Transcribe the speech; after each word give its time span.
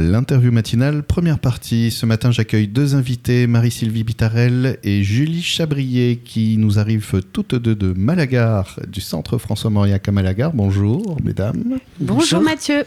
l'interview 0.00 0.52
matinale, 0.52 1.02
première 1.02 1.38
partie. 1.38 1.90
Ce 1.90 2.06
matin, 2.06 2.30
j'accueille 2.30 2.68
deux 2.68 2.94
invités, 2.94 3.46
Marie-Sylvie 3.46 4.04
Bitarel 4.04 4.78
et 4.84 5.02
Julie 5.02 5.42
Chabrier, 5.42 6.20
qui 6.24 6.56
nous 6.58 6.78
arrivent 6.78 7.22
toutes 7.32 7.54
deux 7.54 7.74
de 7.74 7.92
Malagar, 7.92 8.78
du 8.86 9.00
centre 9.00 9.38
François 9.38 9.70
Mauriac 9.70 10.08
à 10.08 10.12
Malagar. 10.12 10.52
Bonjour, 10.52 11.18
mesdames. 11.22 11.78
Bonjour, 12.00 12.40
Mathieu. 12.40 12.84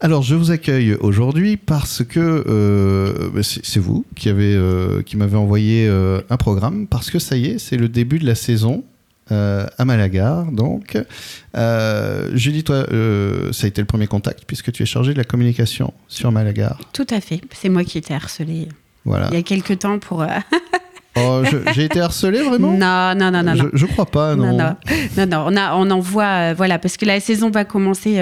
Alors, 0.00 0.22
je 0.22 0.34
vous 0.34 0.50
accueille 0.50 0.94
aujourd'hui 0.94 1.56
parce 1.56 2.04
que 2.04 2.20
euh, 2.20 3.42
c'est 3.42 3.80
vous 3.80 4.04
qui, 4.14 4.28
euh, 4.28 5.02
qui 5.02 5.16
m'avez 5.16 5.36
envoyé 5.36 5.86
euh, 5.88 6.20
un 6.30 6.36
programme, 6.36 6.86
parce 6.86 7.10
que 7.10 7.18
ça 7.18 7.36
y 7.36 7.46
est, 7.46 7.58
c'est 7.58 7.76
le 7.76 7.88
début 7.88 8.18
de 8.18 8.26
la 8.26 8.34
saison. 8.34 8.84
À 9.30 9.84
Malagar, 9.84 10.46
donc. 10.52 10.96
Julie, 12.34 12.64
toi, 12.64 12.86
ça 13.52 13.64
a 13.64 13.68
été 13.68 13.80
le 13.80 13.86
premier 13.86 14.06
contact 14.06 14.44
puisque 14.46 14.72
tu 14.72 14.82
es 14.82 14.86
chargée 14.86 15.12
de 15.12 15.18
la 15.18 15.24
communication 15.24 15.92
sur 16.08 16.32
Malagar. 16.32 16.78
Tout 16.92 17.06
à 17.10 17.20
fait. 17.20 17.40
C'est 17.52 17.68
moi 17.68 17.84
qui 17.84 17.98
ai 17.98 18.00
été 18.00 18.14
harcelée 18.14 18.68
voilà. 19.04 19.28
il 19.30 19.34
y 19.34 19.38
a 19.38 19.42
quelques 19.42 19.78
temps 19.80 19.98
pour. 19.98 20.24
Oh, 21.16 21.44
j'ai 21.72 21.84
été 21.84 22.00
harcelée 22.00 22.42
vraiment? 22.42 22.72
Non, 22.72 23.14
non, 23.14 23.30
non, 23.30 23.44
non. 23.44 23.54
Je, 23.54 23.66
je 23.72 23.86
crois 23.86 24.06
pas, 24.06 24.34
non. 24.34 24.56
Non, 24.56 24.74
non, 25.16 25.26
non, 25.26 25.44
on, 25.46 25.56
a, 25.56 25.76
on 25.76 25.88
envoie, 25.92 26.54
voilà, 26.54 26.80
parce 26.80 26.96
que 26.96 27.04
la 27.04 27.20
saison 27.20 27.50
va 27.50 27.64
commencer 27.64 28.16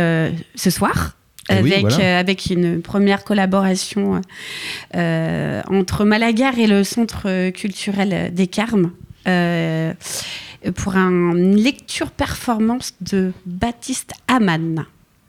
ce 0.55 0.69
soir. 0.69 1.17
Eh 1.51 1.55
avec, 1.55 1.85
euh, 1.85 2.21
avec 2.21 2.47
une 2.47 2.83
première 2.83 3.25
collaboration 3.25 4.21
euh, 4.95 5.63
entre 5.69 6.05
Malagar 6.05 6.57
et 6.59 6.69
le 6.69 6.85
Centre 6.85 7.51
culturel 7.51 8.33
des 8.33 8.47
Carmes 8.47 8.93
euh, 9.27 9.93
pour 10.71 10.97
une 10.97 11.57
lecture 11.57 12.11
performance 12.11 12.95
de 13.01 13.33
Baptiste 13.47 14.13
Amann. 14.29 14.87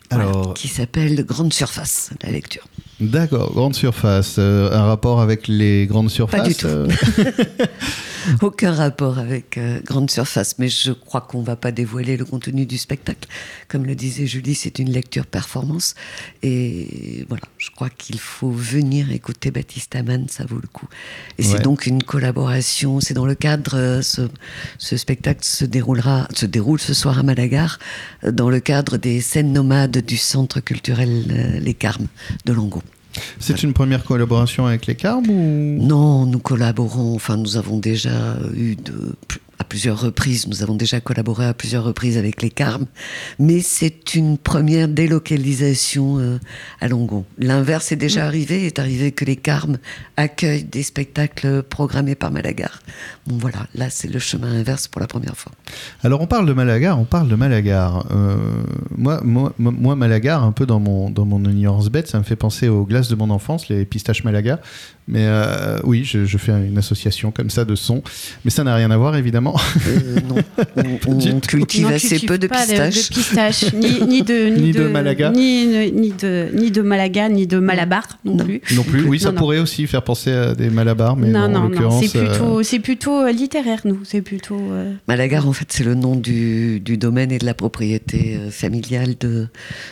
Alors... 0.09 0.53
Qui 0.53 0.67
s'appelle 0.67 1.25
Grande 1.25 1.53
Surface, 1.53 2.11
la 2.21 2.31
lecture. 2.31 2.67
D'accord, 2.99 3.51
Grande 3.53 3.75
Surface. 3.75 4.37
un 4.37 4.85
rapport 4.85 5.21
avec 5.21 5.47
les 5.47 5.87
grandes 5.87 6.09
surfaces 6.09 6.41
Pas 6.41 6.47
du 6.47 6.55
tout. 6.55 6.67
Aucun 8.41 8.71
rapport 8.71 9.17
avec 9.19 9.57
euh, 9.57 9.79
Grande 9.83 10.09
Surface, 10.09 10.55
mais 10.59 10.69
je 10.69 10.91
crois 10.91 11.21
qu'on 11.21 11.41
ne 11.41 11.45
va 11.45 11.55
pas 11.55 11.71
dévoiler 11.71 12.15
le 12.15 12.25
contenu 12.25 12.65
du 12.65 12.77
spectacle. 12.77 13.27
Comme 13.67 13.85
le 13.85 13.95
disait 13.95 14.27
Julie, 14.27 14.55
c'est 14.55 14.79
une 14.79 14.91
lecture 14.91 15.25
performance. 15.25 15.95
Et 16.41 17.25
voilà, 17.27 17.43
je 17.63 17.71
crois 17.71 17.89
qu'il 17.89 18.19
faut 18.19 18.51
venir 18.51 19.09
écouter 19.13 19.49
Baptiste 19.49 19.95
Amann, 19.95 20.25
ça 20.27 20.43
vaut 20.45 20.59
le 20.61 20.67
coup. 20.67 20.87
Et 21.37 21.43
c'est 21.43 21.61
donc 21.61 21.85
une 21.85 22.03
collaboration, 22.03 22.99
c'est 22.99 23.13
dans 23.13 23.25
le 23.25 23.35
cadre, 23.35 23.77
euh, 23.77 24.01
ce, 24.01 24.23
ce, 24.77 24.97
spectacle 24.97 25.45
se, 25.45 25.63
déroulera, 25.63 26.27
se 26.35 26.45
déroule 26.45 26.81
ce 26.81 26.93
soir 26.93 27.19
à 27.19 27.23
Malagar, 27.23 27.79
euh, 28.25 28.31
dans 28.31 28.49
le 28.49 28.59
cadre 28.59 28.97
des 28.97 29.21
scènes 29.21 29.53
nomades 29.53 29.99
du 29.99 30.17
Centre 30.17 30.59
culturel 30.59 31.61
Les 31.61 31.73
Carmes 31.73 32.07
de 32.43 32.51
Langon. 32.51 32.81
C'est 33.39 33.63
une 33.63 33.71
première 33.71 34.03
collaboration 34.03 34.65
avec 34.65 34.85
les 34.85 34.95
Carmes 34.95 35.29
ou... 35.29 35.77
Non, 35.81 36.25
nous 36.25 36.39
collaborons, 36.39 37.15
enfin 37.15 37.37
nous 37.37 37.55
avons 37.55 37.77
déjà 37.77 38.37
eu 38.57 38.75
de 38.75 39.15
à 39.59 39.63
plusieurs 39.63 39.99
reprises. 39.99 40.47
Nous 40.47 40.63
avons 40.63 40.75
déjà 40.75 40.99
collaboré 40.99 41.45
à 41.45 41.53
plusieurs 41.53 41.83
reprises 41.83 42.17
avec 42.17 42.41
les 42.41 42.49
Carmes, 42.49 42.85
mais 43.39 43.61
c'est 43.61 44.15
une 44.15 44.37
première 44.37 44.87
délocalisation 44.87 46.19
euh, 46.19 46.39
à 46.81 46.87
Longon. 46.87 47.25
L'inverse 47.37 47.91
est 47.91 47.97
déjà 47.97 48.25
arrivé, 48.25 48.65
est 48.65 48.79
arrivé 48.79 49.11
que 49.11 49.25
les 49.25 49.35
Carmes 49.35 49.77
accueillent 50.17 50.63
des 50.63 50.83
spectacles 50.83 51.63
programmés 51.63 52.15
par 52.15 52.31
Malagar. 52.31 52.81
Bon 53.27 53.37
voilà, 53.37 53.67
là 53.75 53.89
c'est 53.89 54.11
le 54.11 54.19
chemin 54.19 54.51
inverse 54.51 54.87
pour 54.87 55.01
la 55.01 55.07
première 55.07 55.37
fois. 55.37 55.51
Alors 56.03 56.21
on 56.21 56.27
parle 56.27 56.45
de 56.45 56.53
Malagar, 56.53 56.99
on 56.99 57.05
parle 57.05 57.27
de 57.27 57.35
Malagar. 57.35 58.05
Euh, 58.11 58.35
moi, 58.97 59.21
moi, 59.23 59.53
moi, 59.57 59.95
Malagar, 59.95 60.43
un 60.43 60.51
peu 60.51 60.65
dans 60.65 60.79
mon, 60.79 61.09
dans 61.09 61.25
mon 61.25 61.43
ignorance 61.43 61.89
bête, 61.89 62.07
ça 62.07 62.19
me 62.19 62.23
fait 62.23 62.35
penser 62.35 62.67
aux 62.67 62.85
glaces 62.85 63.09
de 63.09 63.15
mon 63.15 63.29
enfance, 63.29 63.69
les 63.69 63.85
pistaches 63.85 64.23
Malaga. 64.23 64.59
Mais 65.07 65.25
euh, 65.25 65.79
oui, 65.83 66.05
je, 66.05 66.25
je, 66.25 66.37
fais 66.37 66.51
une 66.51 66.77
association 66.77 67.31
comme 67.31 67.49
ça 67.49 67.65
de 67.65 67.75
sons. 67.75 68.01
Mais 68.45 68.51
ça 68.51 68.63
n'a 68.63 68.73
rien 68.75 68.89
à 68.89 68.97
voir, 68.97 69.15
évidemment. 69.15 69.42
Euh, 69.51 70.19
non, 70.27 70.35
on, 71.07 71.39
cultive 71.39 71.87
assez 71.87 72.19
peu 72.19 72.37
de 72.37 72.47
pistaches. 72.47 73.09
De, 73.09 73.15
pistaches 73.15 73.73
ni, 73.73 74.01
ni, 74.01 74.21
de, 74.21 74.49
ni, 74.49 74.71
de, 74.71 74.87
Malaga. 74.87 75.31
Ni, 75.31 75.91
ni, 75.91 76.11
de, 76.11 76.49
ni 76.53 76.71
de 76.71 76.81
Malaga, 76.81 77.29
ni 77.29 77.47
de 77.47 77.59
Malabar 77.59 78.03
non, 78.23 78.37
plus. 78.37 78.61
Non 78.75 78.83
plus, 78.83 79.03
oui, 79.03 79.19
ça 79.19 79.31
pourrait 79.31 79.59
aussi 79.59 79.87
faire 79.87 80.03
penser 80.03 80.31
à 80.31 80.55
des 80.55 80.69
Malabars, 80.69 81.15
mais 81.15 81.29
non, 81.29 81.41
en 81.41 81.69
non, 81.69 82.01
c'est 82.01 82.19
plutôt, 82.19 82.59
euh... 82.59 82.79
plutôt 82.79 83.27
littéraire, 83.27 83.81
nous. 83.85 83.99
C'est 84.03 84.21
plutôt. 84.21 84.59
Euh... 84.71 84.93
Malagar, 85.07 85.47
en 85.47 85.53
fait, 85.53 85.67
c'est 85.69 85.83
le 85.83 85.95
nom 85.95 86.15
du, 86.15 86.79
du, 86.79 86.97
domaine 86.97 87.31
et 87.31 87.39
de 87.39 87.45
la 87.45 87.53
propriété 87.53 88.37
euh, 88.37 88.49
familiale 88.49 89.15
de, 89.19 89.47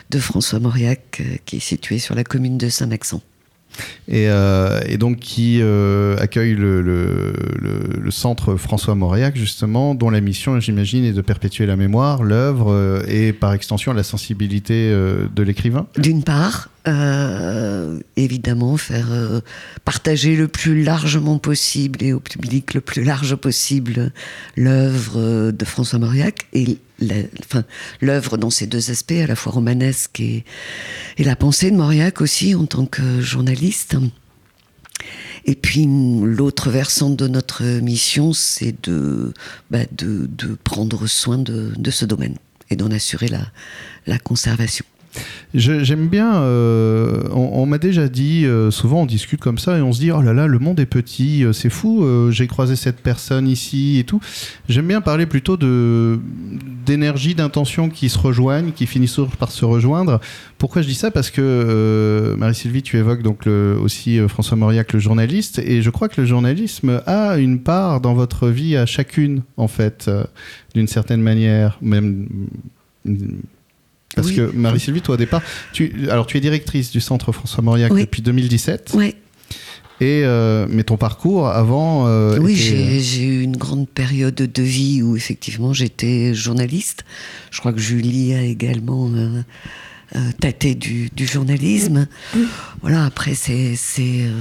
de 0.09 0.19
François 0.19 0.59
Mauriac, 0.59 1.21
qui 1.45 1.57
est 1.57 1.59
situé 1.59 1.99
sur 1.99 2.15
la 2.15 2.23
commune 2.23 2.57
de 2.57 2.69
Saint-Maxent. 2.69 3.21
Et, 4.07 4.27
euh, 4.27 4.81
et, 4.87 4.97
donc 4.97 5.19
qui 5.19 5.59
euh, 5.61 6.17
accueille 6.17 6.55
le, 6.55 7.33
centre 8.09 8.57
François 8.57 8.93
Mauriac, 8.93 9.37
justement, 9.37 9.95
dont 9.95 10.09
la 10.09 10.19
mission, 10.19 10.59
j'imagine, 10.59 11.05
est 11.05 11.13
de 11.13 11.21
perpétuer 11.21 11.65
la 11.65 11.77
mémoire, 11.77 12.23
l'œuvre 12.23 12.73
euh, 12.73 13.03
et 13.07 13.31
par 13.31 13.53
extension 13.53 13.93
la 13.93 14.03
sensibilité 14.03 14.91
de 14.91 15.43
l'écrivain. 15.43 15.87
D'une 15.97 16.23
part, 16.23 16.69
évidemment, 18.17 18.75
faire 18.75 19.07
partager 19.85 20.35
le 20.35 20.49
plus 20.49 20.83
largement 20.83 21.39
possible 21.39 22.03
et 22.03 22.11
au 22.11 22.19
public 22.19 22.73
le 22.73 22.81
plus 22.81 23.03
large 23.03 23.35
possible 23.35 24.11
l'œuvre 24.57 25.51
de 25.51 25.65
François 25.65 25.99
Mauriac 25.99 26.47
et 26.53 26.77
l'œuvre 28.01 28.37
dans 28.37 28.49
ses 28.49 28.67
deux 28.67 28.91
aspects, 28.91 29.11
à 29.11 29.27
la 29.27 29.35
fois 29.35 29.51
romanesque 29.51 30.19
et, 30.19 30.43
la 31.17 31.35
pensée 31.35 31.71
de 31.71 31.75
Mauriac 31.75 32.21
aussi 32.21 32.55
en 32.55 32.65
tant 32.65 32.85
que 32.85 33.21
journaliste. 33.21 33.95
Et 35.45 35.55
puis 35.55 35.87
l'autre 35.87 36.69
versant 36.69 37.09
de 37.09 37.27
notre 37.27 37.63
mission, 37.63 38.33
c'est 38.33 38.75
de, 38.83 39.33
bah, 39.69 39.79
prendre 40.63 41.07
soin 41.07 41.37
de, 41.37 41.91
ce 41.91 42.05
domaine 42.05 42.37
et 42.69 42.75
d'en 42.75 42.91
assurer 42.91 43.27
la 44.07 44.19
conservation. 44.19 44.85
J'aime 45.53 46.07
bien, 46.07 46.43
euh, 46.43 47.23
on, 47.33 47.65
m'a 47.65 47.77
déjà 47.77 48.07
dit, 48.07 48.45
euh, 48.45 48.71
souvent 48.71 49.01
on 49.01 49.05
discute 49.05 49.41
comme 49.41 49.57
ça 49.57 49.77
et 49.77 49.81
on 49.81 49.91
se 49.91 49.99
dit, 49.99 50.09
oh 50.09 50.21
là 50.21 50.31
là, 50.31 50.47
le 50.47 50.59
monde 50.59 50.79
est 50.79 50.85
petit, 50.85 51.43
euh, 51.43 51.51
c'est 51.51 51.69
fou, 51.69 52.05
j'ai 52.31 52.47
croisé 52.47 52.77
cette 52.77 53.01
personne 53.01 53.47
ici 53.47 53.99
et 53.99 54.05
tout. 54.05 54.21
J'aime 54.69 54.87
bien 54.87 55.01
parler 55.01 55.25
plutôt 55.25 55.57
d'énergie, 55.57 57.35
d'intention 57.35 57.89
qui 57.89 58.07
se 58.07 58.17
rejoignent, 58.17 58.71
qui 58.71 58.85
finissent 58.85 59.19
par 59.39 59.51
se 59.51 59.65
rejoindre. 59.65 60.21
Pourquoi 60.57 60.81
je 60.81 60.87
dis 60.87 60.95
ça? 60.95 61.11
Parce 61.11 61.29
que, 61.29 62.35
Marie-Sylvie, 62.37 62.81
tu 62.81 62.97
évoques 62.97 63.23
donc 63.23 63.47
aussi 63.47 64.19
François 64.29 64.55
Mauriac, 64.55 64.93
le 64.93 64.99
journaliste, 64.99 65.59
et 65.59 65.81
je 65.81 65.89
crois 65.89 66.07
que 66.07 66.21
le 66.21 66.27
journalisme 66.27 67.01
a 67.05 67.37
une 67.37 67.59
part 67.59 67.99
dans 67.99 68.13
votre 68.13 68.47
vie 68.47 68.77
à 68.77 68.85
chacune, 68.85 69.41
en 69.57 69.67
fait, 69.67 70.09
d'une 70.73 70.87
certaine 70.87 71.21
manière, 71.21 71.77
même 71.81 72.27
parce 74.15 74.27
Oui. 74.27 74.35
que 74.35 74.51
Marie-Sylvie, 74.53 75.01
toi 75.01 75.15
au 75.15 75.17
départ, 75.17 75.41
tu, 75.73 76.09
alors 76.09 76.25
tu 76.27 76.37
es 76.37 76.39
directrice 76.41 76.91
du 76.91 77.01
centre 77.01 77.31
François 77.31 77.63
Mauriac 77.63 77.91
Oui. 77.93 78.01
depuis 78.01 78.21
2017. 78.21 78.91
Ouais. 78.95 79.15
Et 79.99 80.23
euh, 80.25 80.65
mais 80.67 80.83
ton 80.83 80.97
parcours 80.97 81.47
avant. 81.49 82.07
euh, 82.07 82.39
Oui, 82.39 82.53
était- 82.53 82.99
j'ai 82.99 83.23
eu 83.23 83.41
une 83.41 83.55
grande 83.55 83.87
période 83.87 84.33
de 84.33 84.63
vie 84.63 85.03
où 85.03 85.15
effectivement 85.15 85.73
j'étais 85.73 86.33
journaliste. 86.33 87.05
Je 87.51 87.59
crois 87.59 87.71
que 87.71 87.79
Julie 87.79 88.33
a 88.33 88.41
également 88.41 89.11
euh, 89.13 89.43
euh, 90.15 90.19
tâté 90.39 90.73
du, 90.73 91.09
du 91.15 91.27
journalisme. 91.27 92.07
Voilà, 92.81 93.05
après 93.05 93.35
c'est 93.35 93.75
euh, 93.99 94.31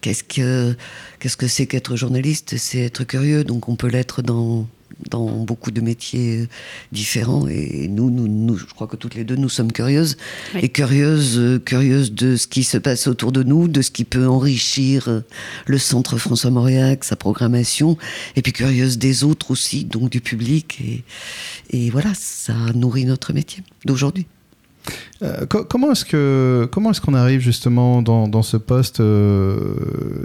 qu'est-ce 0.00 0.24
que 0.24 0.74
qu'est-ce 1.20 1.36
que 1.36 1.48
c'est 1.48 1.66
qu'être 1.66 1.96
journaliste? 1.96 2.54
C'est 2.56 2.80
être 2.80 3.04
curieux, 3.04 3.44
donc 3.44 3.68
on 3.68 3.76
peut 3.76 3.88
l'être 3.88 4.22
dans 4.22 4.66
dans 5.10 5.44
beaucoup 5.44 5.70
de 5.70 5.80
métiers 5.80 6.40
euh, 6.42 6.48
différents 6.92 7.46
et 7.48 7.88
nous, 7.88 8.10
nous, 8.10 8.28
nous, 8.28 8.56
je 8.56 8.64
crois 8.66 8.86
que 8.86 8.96
toutes 8.96 9.14
les 9.14 9.24
deux, 9.24 9.36
nous 9.36 9.48
sommes 9.48 9.72
curieuses 9.72 10.16
Oui. 10.54 10.60
et 10.62 10.68
curieuses, 10.68 11.38
euh, 11.38 11.58
curieuses 11.58 12.12
de 12.12 12.36
ce 12.36 12.46
qui 12.46 12.64
se 12.64 12.78
passe 12.78 13.06
autour 13.06 13.32
de 13.32 13.42
nous, 13.42 13.68
de 13.68 13.82
ce 13.82 13.90
qui 13.90 14.04
peut 14.04 14.26
enrichir 14.26 15.08
euh, 15.08 15.20
le 15.66 15.78
centre 15.78 16.18
François 16.18 16.50
Mauriac, 16.50 17.04
sa 17.04 17.16
programmation, 17.16 17.96
et 18.36 18.42
puis 18.42 18.52
curieuses 18.52 18.98
des 18.98 19.24
autres 19.24 19.50
aussi, 19.50 19.84
donc 19.84 20.10
du 20.10 20.20
public 20.20 20.80
et, 20.80 21.02
et 21.70 21.90
voilà, 21.90 22.12
ça 22.14 22.54
nourrit 22.74 23.04
notre 23.04 23.32
métier 23.32 23.62
d'aujourd'hui. 23.84 24.26
Euh, 25.22 25.46
co- 25.46 25.64
comment 25.64 25.92
est-ce 25.92 26.04
que 26.04 26.68
comment 26.70 26.90
qu'on 27.00 27.14
arrive 27.14 27.40
justement 27.40 28.02
dans, 28.02 28.42
ce 28.42 28.56
poste 28.56 29.00
euh, 29.00 29.56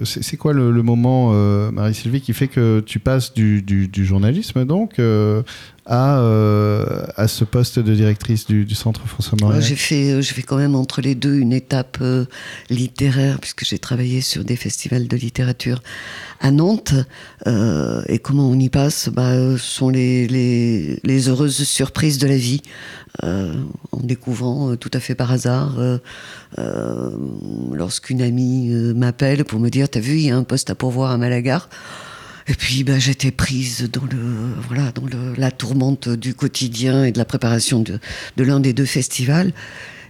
C'est 0.04 0.38
quoi 0.38 0.54
le, 0.54 0.84
moment, 0.84 1.32
euh, 1.34 1.72
Marie-Sylvie, 1.72 2.22
qui 2.22 2.34
fait 2.34 2.48
que 2.48 2.82
tu 2.82 3.00
passes 3.00 3.34
du, 3.34 3.90
journalisme 4.04 4.66
donc 4.66 5.00
à, 5.90 6.20
euh, 6.20 7.04
à 7.18 7.28
ce 7.28 7.44
poste 7.44 7.80
de 7.80 7.96
directrice 7.96 8.46
du, 8.46 8.76
centre 8.76 9.08
François 9.08 9.38
Mauriac 9.42 9.64
J'ai 9.64 9.76
fait, 9.76 10.12
euh, 10.12 10.22
fait 10.22 10.44
quand 10.44 10.58
même 10.58 10.76
entre 10.76 11.02
les 11.02 11.16
deux 11.16 11.34
une 11.34 11.52
étape 11.52 11.98
euh, 12.02 12.26
littéraire, 12.70 13.40
puisque 13.40 13.66
j'ai 13.66 13.80
travaillé 13.80 14.22
sur 14.22 14.44
des 14.46 14.56
festivals 14.56 15.08
de 15.08 15.18
littérature 15.18 15.82
à 16.40 16.52
Nantes. 16.52 16.94
et 17.48 18.20
comment 18.20 18.48
on 18.48 18.60
y 18.60 18.70
passe? 18.70 19.10
Bah, 19.10 19.58
sont 19.58 19.90
les, 19.90 20.28
les, 20.28 21.00
les, 21.04 21.28
heureuses 21.28 21.64
surprises 21.64 22.20
de 22.20 22.28
la 22.28 22.38
vie. 22.38 22.62
en 23.24 24.00
découvrant 24.02 24.76
tout 24.76 24.92
à 24.94 25.00
fait 25.00 25.16
par 25.16 25.32
hasard, 25.32 25.78
lorsqu'une 27.74 28.22
amie 28.22 28.70
m'appelle 28.96 29.44
pour 29.44 29.60
me 29.60 29.70
dire 29.70 29.90
T'as 29.90 30.00
vu, 30.00 30.14
il 30.14 30.28
y 30.28 30.30
a 30.30 30.38
un 30.38 30.44
poste 30.44 30.70
à 30.70 30.76
pourvoir 30.76 31.12
à 31.12 31.18
Malagar 31.18 31.68
et 32.50 32.54
puis 32.56 32.84
ben, 32.84 33.00
j'étais 33.00 33.32
prise 33.32 33.90
dans, 33.94 34.06
le, 34.06 34.18
voilà, 34.68 34.92
dans 34.92 35.06
le, 35.06 35.36
la 35.38 35.52
tourmente 35.52 36.10
du 36.10 36.34
quotidien 36.34 37.06
et 37.06 37.12
de 37.12 37.20
la 37.20 37.26
préparation 37.26 37.80
de, 37.80 38.00
de 38.38 38.44
l'un 38.44 38.60
des 38.60 38.74
deux 38.74 38.86
festivals. 38.86 39.54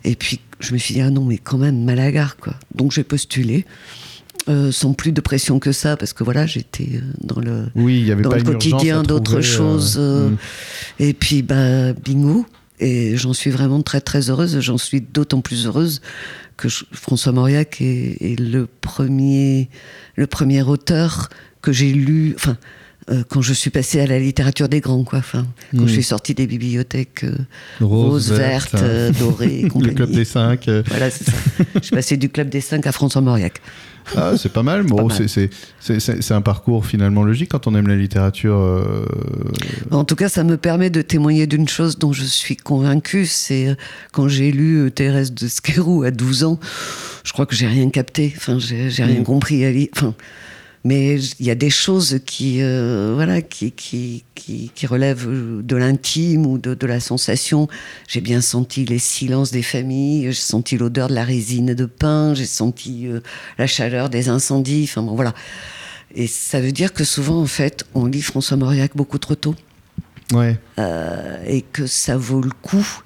Et 0.05 0.15
puis 0.15 0.39
je 0.61 0.73
me 0.73 0.77
suis 0.77 0.95
dit, 0.95 1.01
ah 1.01 1.09
non, 1.09 1.25
mais 1.25 1.37
quand 1.37 1.57
même, 1.57 1.83
Malagar, 1.83 2.37
quoi. 2.37 2.55
Donc 2.73 2.91
j'ai 2.91 3.03
postulé. 3.03 3.65
Euh, 4.47 4.71
sans 4.71 4.93
plus 4.93 5.11
de 5.11 5.19
pression 5.19 5.59
que 5.59 5.73
ça, 5.73 5.97
parce 5.97 6.13
que 6.13 6.23
voilà, 6.23 6.47
j'étais 6.47 6.89
euh, 6.93 7.01
dans 7.21 7.41
le, 7.41 7.67
oui, 7.75 8.01
y 8.01 8.11
avait 8.11 8.23
dans 8.23 8.33
le 8.33 8.41
quotidien 8.41 9.03
d'autres 9.03 9.39
euh, 9.39 9.41
choses. 9.41 9.97
Euh, 9.99 10.29
mm. 10.29 10.37
Et 10.99 11.13
puis, 11.13 11.41
bah, 11.43 11.93
bingo. 11.93 12.45
Et 12.79 13.17
j'en 13.17 13.33
suis 13.33 13.51
vraiment 13.51 13.81
très 13.81 13.99
très 13.99 14.29
heureuse. 14.29 14.61
J'en 14.61 14.77
suis 14.77 15.01
d'autant 15.01 15.41
plus 15.41 15.67
heureuse 15.67 16.01
que 16.55 16.69
François 16.93 17.33
Mauriac 17.33 17.81
est, 17.81 18.17
est, 18.21 18.39
le 18.39 18.65
premier, 18.65 19.69
le 20.15 20.25
premier 20.25 20.61
auteur 20.61 21.29
que 21.61 21.71
j'ai 21.71 21.91
lu, 21.91 22.33
enfin, 22.35 22.57
euh, 23.11 23.23
quand 23.27 23.41
je 23.41 23.53
suis 23.53 23.71
passée 23.71 23.99
à 24.01 24.05
la 24.05 24.19
littérature 24.19 24.69
des 24.69 24.81
grands, 24.81 25.03
quoi. 25.03 25.19
Enfin, 25.19 25.47
quand 25.71 25.79
je 25.79 25.83
hmm. 25.83 25.87
suis 25.87 26.03
sortie 26.03 26.33
des 26.35 26.45
bibliothèques 26.45 27.23
euh, 27.23 27.37
roses, 27.81 28.31
vertes, 28.31 28.75
euh, 28.75 29.11
dorées, 29.11 29.67
Le 29.79 29.93
club 29.93 30.11
des 30.11 30.25
cinq. 30.25 30.69
Voilà, 30.87 31.09
c'est 31.09 31.25
ça. 31.25 31.31
je 31.75 31.79
suis 31.79 31.95
passée 31.95 32.17
du 32.17 32.29
club 32.29 32.49
des 32.49 32.61
cinq 32.61 32.85
à 32.85 32.91
François 32.91 33.21
Mauriac. 33.21 33.61
Ah, 34.15 34.33
c'est 34.37 34.51
pas 34.51 34.63
mal. 34.63 34.83
Bon, 34.83 35.07
c'est 35.09 36.31
un 36.31 36.41
parcours 36.41 36.85
finalement 36.85 37.23
logique 37.23 37.49
quand 37.51 37.67
on 37.67 37.75
aime 37.75 37.87
la 37.87 37.95
littérature. 37.95 38.57
En 39.91 40.03
tout 40.03 40.15
cas, 40.15 40.29
ça 40.29 40.43
me 40.43 40.57
permet 40.57 40.89
de 40.89 41.01
témoigner 41.03 41.45
d'une 41.45 41.67
chose 41.67 41.99
dont 41.99 42.11
je 42.11 42.23
suis 42.23 42.55
convaincue. 42.55 43.27
C'est 43.27 43.75
quand 44.11 44.27
j'ai 44.27 44.51
lu 44.51 44.91
Thérèse 44.91 45.31
de 45.33 45.47
Skerou 45.47 46.03
à 46.03 46.11
12 46.11 46.43
ans, 46.43 46.59
je 47.23 47.33
crois 47.33 47.45
que 47.45 47.55
j'ai 47.55 47.67
rien 47.67 47.89
capté. 47.91 48.33
Enfin, 48.35 48.57
j'ai 48.57 49.03
rien 49.03 49.21
hmm. 49.21 49.23
compris 49.23 49.63
à 49.63 49.71
lire. 49.71 49.89
Enfin, 49.95 50.15
mais 50.83 51.19
il 51.39 51.45
y 51.45 51.51
a 51.51 51.55
des 51.55 51.69
choses 51.69 52.19
qui, 52.25 52.61
euh, 52.61 53.11
voilà, 53.13 53.41
qui, 53.41 53.71
qui, 53.71 54.23
qui, 54.33 54.71
qui, 54.73 54.87
relèvent 54.87 55.27
de 55.27 55.75
l'intime 55.75 56.45
ou 56.45 56.57
de, 56.57 56.73
de, 56.73 56.87
la 56.87 56.99
sensation. 56.99 57.67
J'ai 58.07 58.21
bien 58.21 58.41
senti 58.41 58.85
les 58.85 58.99
silences 58.99 59.51
des 59.51 59.61
familles, 59.61 60.27
j'ai 60.27 60.33
senti 60.33 60.77
l'odeur 60.77 61.09
de 61.09 61.15
la 61.15 61.23
résine 61.25 61.73
de 61.73 61.85
pain, 61.85 62.33
j'ai 62.33 62.45
senti 62.45 63.07
euh, 63.07 63.19
la 63.57 63.67
chaleur 63.67 64.09
des 64.09 64.29
incendies. 64.29 64.85
Enfin 64.89 65.03
bon, 65.03 65.15
voilà. 65.15 65.33
Et 66.15 66.27
ça 66.27 66.61
veut 66.61 66.71
dire 66.71 66.93
que 66.93 67.03
souvent, 67.03 67.41
en 67.41 67.47
fait, 67.47 67.85
on 67.93 68.05
lit 68.05 68.21
François 68.21 68.57
Mauriac 68.57 68.95
beaucoup 68.95 69.17
trop 69.17 69.35
tôt. 69.35 69.55
Ouais. 70.31 70.57
Euh, 70.77 71.43
et 71.45 71.61
que 71.61 71.87
ça 71.87 72.17
vaut 72.17 72.41
le 72.41 72.51
coup 72.61 73.01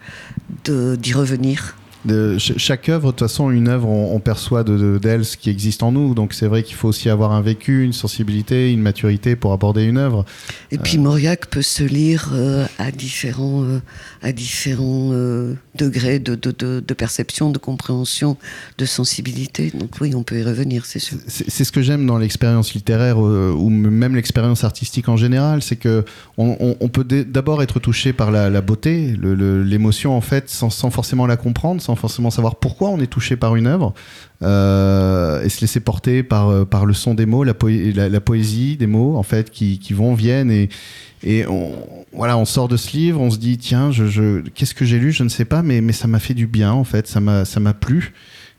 d'y 0.65 1.13
revenir 1.13 1.75
de, 2.05 2.37
chaque 2.37 2.89
œuvre, 2.89 3.07
de 3.07 3.11
toute 3.11 3.27
façon, 3.27 3.49
une 3.49 3.67
œuvre, 3.67 3.87
on, 3.87 4.19
perçoit 4.19 4.63
d'elle 4.63 4.99
de, 4.99 5.23
ce 5.23 5.37
qui 5.37 5.49
existe 5.49 5.83
en 5.83 5.91
nous. 5.91 6.13
Donc 6.13 6.33
c'est 6.33 6.47
vrai 6.47 6.63
qu'il 6.63 6.75
faut 6.75 6.89
aussi 6.89 7.09
avoir 7.09 7.31
un 7.31 7.41
vécu, 7.41 7.83
une 7.83 7.93
sensibilité, 7.93 8.71
une 8.71 8.81
maturité 8.81 9.35
pour 9.35 9.53
aborder 9.53 9.83
une 9.83 9.97
œuvre. 9.97 10.25
Et 10.71 10.77
puis 10.77 10.97
Mauriac 10.97 11.47
peut 11.47 11.61
se 11.61 11.83
lire 11.83 12.31
euh, 12.33 12.65
à 12.77 12.91
différents, 12.91 13.63
euh, 13.63 13.79
à 14.21 14.31
différents 14.31 15.09
euh, 15.13 15.55
degrés 15.75 16.19
de, 16.19 16.93
perception, 16.93 17.49
de 17.51 17.57
compréhension, 17.57 18.37
de 18.77 18.85
sensibilité. 18.85 19.71
Donc 19.73 19.91
oui, 20.01 20.13
on 20.15 20.23
peut 20.23 20.39
y 20.39 20.43
revenir, 20.43 20.85
c'est 20.85 20.99
sûr. 20.99 21.17
C'est 21.27 21.63
ce 21.63 21.71
que 21.71 21.81
j'aime 21.81 22.05
dans 22.05 22.17
l'expérience 22.17 22.73
littéraire 22.73 23.17
ou 23.17 23.69
même 23.69 24.15
l'expérience 24.15 24.63
artistique 24.63 25.09
en 25.09 25.17
général, 25.17 25.61
c'est 25.61 25.75
que 25.75 26.03
on, 26.37 26.75
on, 26.79 26.87
peut 26.89 27.03
d'abord 27.03 27.63
être 27.63 27.79
touché 27.79 28.13
par 28.13 28.31
la, 28.31 28.49
la 28.49 28.61
beauté, 28.61 29.15
l'émotion 29.21 30.15
en 30.15 30.21
fait, 30.21 30.49
sans, 30.49 30.69
sans 30.69 30.89
forcément 30.89 31.25
la 31.25 31.37
comprendre, 31.37 31.81
sans 31.81 31.92
forcément 31.95 32.29
savoir 32.29 32.55
pourquoi 32.55 32.89
on 32.89 32.99
est 32.99 33.07
touché 33.07 33.35
par 33.35 33.55
une 33.55 33.67
œuvre 33.67 33.93
euh, 34.41 35.43
et 35.43 35.49
se 35.49 35.61
laisser 35.61 35.79
porter 35.79 36.23
par, 36.23 36.49
euh, 36.49 36.65
par 36.65 36.85
le 36.85 36.93
son 36.93 37.13
des 37.13 37.25
mots, 37.25 37.43
la, 37.43 37.53
poésie 37.53 38.77
des 38.77 38.87
mots 38.87 39.15
en 39.17 39.23
fait 39.23 39.49
qui, 39.49 39.79
qui 39.79 39.93
vont, 39.93 40.13
viennent 40.13 40.51
et, 40.51 40.69
et 41.23 41.47
on, 41.47 41.73
voilà, 42.13 42.37
on 42.37 42.45
sort 42.45 42.67
de 42.67 42.77
ce 42.77 42.95
livre, 42.95 43.21
on 43.21 43.31
se 43.31 43.37
dit 43.37 43.57
tiens, 43.57 43.91
je, 43.91 44.07
je 44.07 44.41
qu'est-ce 44.41 44.75
que 44.75 44.85
j'ai 44.85 44.99
lu, 44.99 45.11
je 45.11 45.23
ne 45.23 45.29
sais 45.29 45.45
pas, 45.45 45.61
mais, 45.61 45.81
mais 45.81 45.93
ça 45.93 46.07
m'a 46.07 46.19
fait 46.19 46.33
du 46.33 46.47
bien 46.47 46.71
en 46.71 46.83
fait, 46.83 47.07
ça 47.07 47.19
m'a 47.19 47.73
plu 47.73 48.13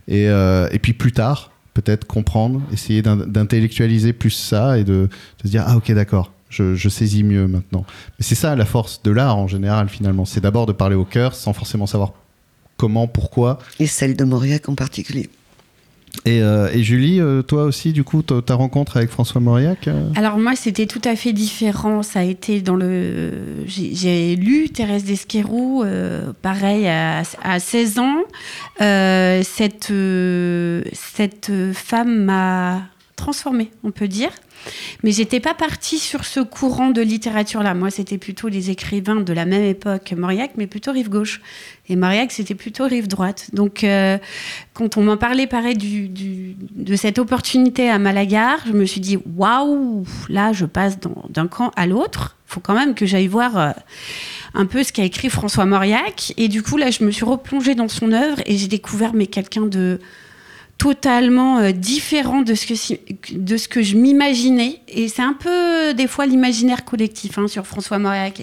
et, 0.09 0.29
euh, 0.29 0.69
et 0.73 0.79
puis 0.79 0.93
plus 0.93 1.13
tard 1.13 1.51
peut-être 1.75 2.07
comprendre, 2.07 2.63
essayer 2.73 3.03
d'intellectualiser 3.03 4.13
plus 4.13 4.31
ça 4.31 4.79
et 4.79 4.85
de, 4.85 5.09
de 5.43 5.43
se 5.43 5.49
dire 5.49 5.65
ah 5.67 5.77
ok 5.77 5.91
d'accord, 5.93 6.33
je, 6.49 6.75
je, 6.77 6.89
saisis 6.89 7.25
mieux 7.25 7.49
maintenant. 7.49 7.85
Mais 8.19 8.25
c'est 8.25 8.37
ça 8.37 8.55
la 8.55 8.65
force 8.65 9.03
de 9.03 9.11
l'art 9.11 9.37
en 9.37 9.49
général 9.49 9.89
finalement, 9.89 10.25
c'est 10.25 10.41
d'abord 10.41 10.67
de 10.67 10.73
parler 10.73 10.95
au 10.95 11.05
cœur 11.05 11.35
sans 11.35 11.53
forcément 11.53 11.87
savoir 11.87 12.13
comment, 12.85 13.09
pourquoi. 13.09 13.59
Et 13.81 13.87
celle 13.87 14.15
de 14.15 14.25
Mauriac 14.25 14.69
en 14.69 14.75
particulier. 14.75 15.31
Et, 16.27 16.43
euh, 16.43 16.71
Julie, 16.83 17.19
euh, 17.19 17.41
toi 17.41 17.65
aussi, 17.65 17.95
du 17.95 18.05
coup, 18.05 18.21
ta 18.23 18.55
rencontre 18.55 18.99
avec 18.99 19.09
François 19.09 19.41
Mauriac 19.41 19.89
euh? 19.89 20.11
Alors 20.17 20.37
moi, 20.37 20.55
c'était 20.55 20.85
tout 20.85 21.01
à 21.03 21.17
fait 21.17 21.33
différent. 21.33 22.03
Ça 22.03 22.21
a 22.21 22.25
été 22.25 22.61
dans 22.61 22.77
le... 22.77 23.65
J'ai 23.67 24.37
lu 24.37 24.69
Thérèse 24.69 25.05
d'Esquerou, 25.05 25.83
pareil, 26.43 26.87
à, 26.89 27.23
à, 27.43 27.59
16 27.59 27.99
ans. 28.01 28.23
cette, 28.79 29.93
cette 30.93 31.53
femme 31.73 32.25
m'a 32.25 32.83
transformée, 33.17 33.71
on 33.83 33.91
peut 33.91 34.09
dire. 34.09 34.31
Mais 35.03 35.13
j'étais 35.13 35.41
pas 35.41 35.55
partie 35.55 35.99
sur 35.99 36.25
ce 36.25 36.41
courant 36.41 36.91
de 36.91 37.03
littérature-là. 37.03 37.75
Moi, 37.75 37.91
c'était 37.91 38.19
plutôt 38.19 38.49
les 38.49 38.71
écrivains 38.71 39.17
de 39.17 39.33
la 39.33 39.45
même 39.45 39.65
époque, 39.65 40.13
Mauriac, 40.17 40.53
mais 40.57 40.67
plutôt 40.67 40.93
rive 40.93 41.11
gauche. 41.11 41.41
Et 41.89 41.97
Mauriac, 41.97 42.33
c'était 42.33 42.55
plutôt 42.55 42.85
rive 42.85 43.09
droite. 43.09 43.51
Donc, 43.53 43.85
euh, 43.85 44.19
quand 44.73 44.97
on 44.97 45.03
m'en 45.03 45.17
parlait, 45.17 45.47
pareil, 45.47 45.77
de 45.77 46.97
cette 46.97 47.19
opportunité 47.19 47.91
à 47.91 47.99
Malagar, 47.99 48.59
je 48.67 48.73
me 48.73 48.87
suis 48.87 49.01
dit, 49.01 49.19
waouh, 49.37 50.05
là, 50.29 50.53
je 50.53 50.65
passe 50.65 50.99
d'un 51.29 51.47
camp 51.47 51.71
à 51.77 51.87
l'autre. 51.87 52.37
Faut 52.47 52.61
quand 52.61 52.75
même 52.75 52.95
que 52.95 53.07
j'aille 53.07 53.27
voir. 53.27 53.59
Euh, 53.59 53.71
un 54.55 54.67
peu 54.67 54.83
ce 54.83 54.93
qu'a 54.93 55.05
écrit 55.05 55.29
François 55.29 55.67
Mauriac. 55.67 56.33
Et 56.37 56.49
du 56.49 56.63
coup, 56.63 56.77
là, 56.77 56.91
je 56.91 57.05
me 57.05 57.11
suis 57.11 57.25
replongée 57.25 57.75
dans 57.75 57.89
son 57.89 58.13
œuvre 58.13 58.41
et 58.47 58.57
j'ai 58.57 58.69
découvert 58.69 59.13
mais 59.13 59.27
quelqu'un 59.27 59.67
de 59.67 60.01
totalement 60.79 61.59
euh, 61.59 61.73
différent 61.73 62.43
de 62.43 62.55
ce 62.55 62.67
que, 62.67 63.35
de 63.35 63.57
ce 63.57 63.69
que 63.69 63.83
je 63.83 63.97
m'imaginais. 63.97 64.81
Et 64.89 65.09
c'est 65.09 65.23
un 65.23 65.35
peu, 65.35 65.95
des 65.95 66.07
fois, 66.07 66.27
l'imaginaire 66.27 66.85
collectif 66.85 67.39
hein, 67.39 67.49
sur 67.49 67.67
François 67.67 67.99
Mauriac, 67.99 68.43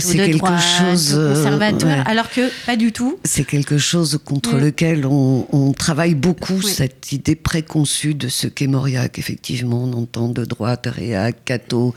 c'est 0.00 0.16
quelque 0.16 0.58
chose 0.58 1.14
conservateur, 1.14 2.06
alors 2.06 2.30
que 2.30 2.50
pas 2.64 2.76
du 2.76 2.92
tout. 2.92 3.18
C'est 3.24 3.44
quelque 3.44 3.78
chose 3.78 4.18
contre 4.24 4.54
mm. 4.54 4.60
lequel 4.60 5.06
on, 5.06 5.72
travaille 5.72 6.14
beaucoup, 6.14 6.62
cette 6.62 7.12
idée 7.12 7.36
préconçue 7.36 8.14
de 8.14 8.28
ce 8.28 8.46
qu'est 8.46 8.66
Mauriac. 8.66 9.18
Effectivement, 9.18 9.84
on 9.84 9.92
entend 9.92 10.28
de 10.28 10.44
droite, 10.44 10.88
Réac, 10.90 11.44
Cato. 11.44 11.94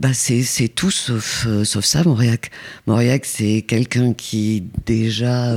Bah 0.00 0.14
c'est 0.14 0.68
tout 0.68 0.90
sauf, 0.90 1.46
sauf 1.64 1.84
ça, 1.84 2.02
Mauriac. 2.04 2.50
Mauriac, 2.86 3.26
c'est 3.26 3.60
quelqu'un 3.62 4.14
qui 4.14 4.64
déjà 4.86 5.54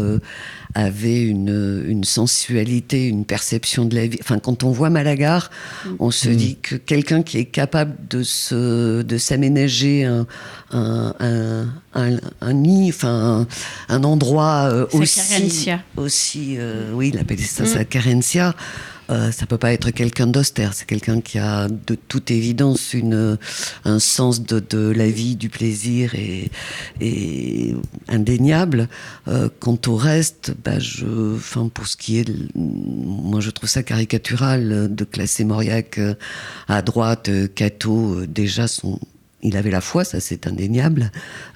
avait 0.75 1.21
une, 1.21 1.83
une, 1.88 2.03
sensualité, 2.03 3.07
une 3.07 3.25
perception 3.25 3.85
de 3.85 3.95
la 3.95 4.07
vie. 4.07 4.17
Enfin, 4.21 4.39
quand 4.39 4.63
on 4.63 4.71
voit 4.71 4.89
Malagar, 4.89 5.51
on 6.00 6.12
se 6.12 6.29
mm. 6.29 6.35
dit 6.35 6.57
que 6.62 6.75
quelqu'un 6.75 7.21
qui 7.21 7.38
est 7.38 7.45
capable 7.45 7.95
de 8.09 8.23
se, 8.23 9.01
de 9.01 9.17
s'aménager 9.17 10.05
un, 10.05 10.25
un, 10.71 11.13
un, 11.93 12.17
un, 12.41 12.53
nid, 12.53 12.89
enfin, 12.89 13.47
un, 13.89 14.03
endroit 14.03 14.69
euh, 14.71 14.88
aussi, 14.93 15.71
aussi, 15.95 16.55
euh, 16.57 16.91
oui, 16.93 17.12
il 17.13 17.19
appelait 17.19 17.38
ça 17.38 17.63
mm. 17.63 17.67
sa 17.67 17.85
carencia 17.85 18.55
euh, 19.13 19.32
ça 19.32 19.46
peut 19.46 19.58
pas 19.58 19.74
être 19.74 19.91
quelqu'un 19.91 20.27
d'austère, 20.27 20.74
c'est 20.74 20.86
quelqu'un 20.86 21.22
qui 21.22 21.38
a 21.38 21.67
de 21.67 21.96
toute 21.96 22.32
évidence 22.32 22.93
une, 22.93 23.38
un 23.86 24.00
sens 24.00 24.41
de, 24.41 24.89
la 24.89 25.08
vie, 25.10 25.36
du 25.36 25.50
plaisir 25.50 26.15
et, 26.15 26.51
indéniable. 28.08 28.89
Euh, 29.27 29.50
quant 29.60 29.77
au 29.88 29.96
reste, 29.96 30.53
bah 30.63 30.79
je, 30.79 31.36
enfin 31.36 31.70
pour 31.74 31.88
ce 31.88 31.96
qui 31.96 32.20
est, 32.20 32.29
moi 32.55 33.39
je 33.39 33.51
trouve 33.51 33.70
ça 33.70 33.84
caricatural 33.84 34.93
de 34.93 35.03
classer 35.03 35.43
Mauriac 35.43 35.98
euh, 35.98 36.15
à 36.67 36.82
droite, 36.82 37.29
Cato 37.55 38.15
euh, 38.15 38.27
déjà 38.27 38.67
son 38.67 39.00
il 39.43 39.57
avait 39.57 39.69
la 39.69 39.81
foi, 39.81 40.03
ça 40.03 40.19
c'est 40.19 40.47
indéniable. 40.47 41.12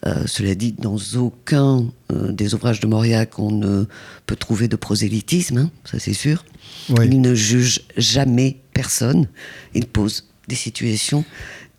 Euh, 0.06 0.24
cela 0.26 0.54
dit, 0.56 0.74
dans 0.74 0.98
aucun 1.16 1.86
euh, 2.12 2.32
des 2.32 2.54
ouvrages 2.54 2.80
de 2.80 2.88
Mauriac, 2.88 3.40
on 3.40 3.52
ne 3.52 3.86
peut 4.26 4.36
trouver 4.36 4.68
de 4.68 4.76
prosélytisme, 4.76 5.58
hein, 5.58 5.72
ça 5.86 5.98
c'est 5.98 6.14
sûr. 6.14 6.46
Il 6.90 7.22
ne 7.22 7.34
juge 7.34 7.82
jamais 7.98 8.58
personne. 8.74 9.28
Il 9.74 9.88
pose 9.88 10.26
des 10.48 10.56
situations 10.56 11.26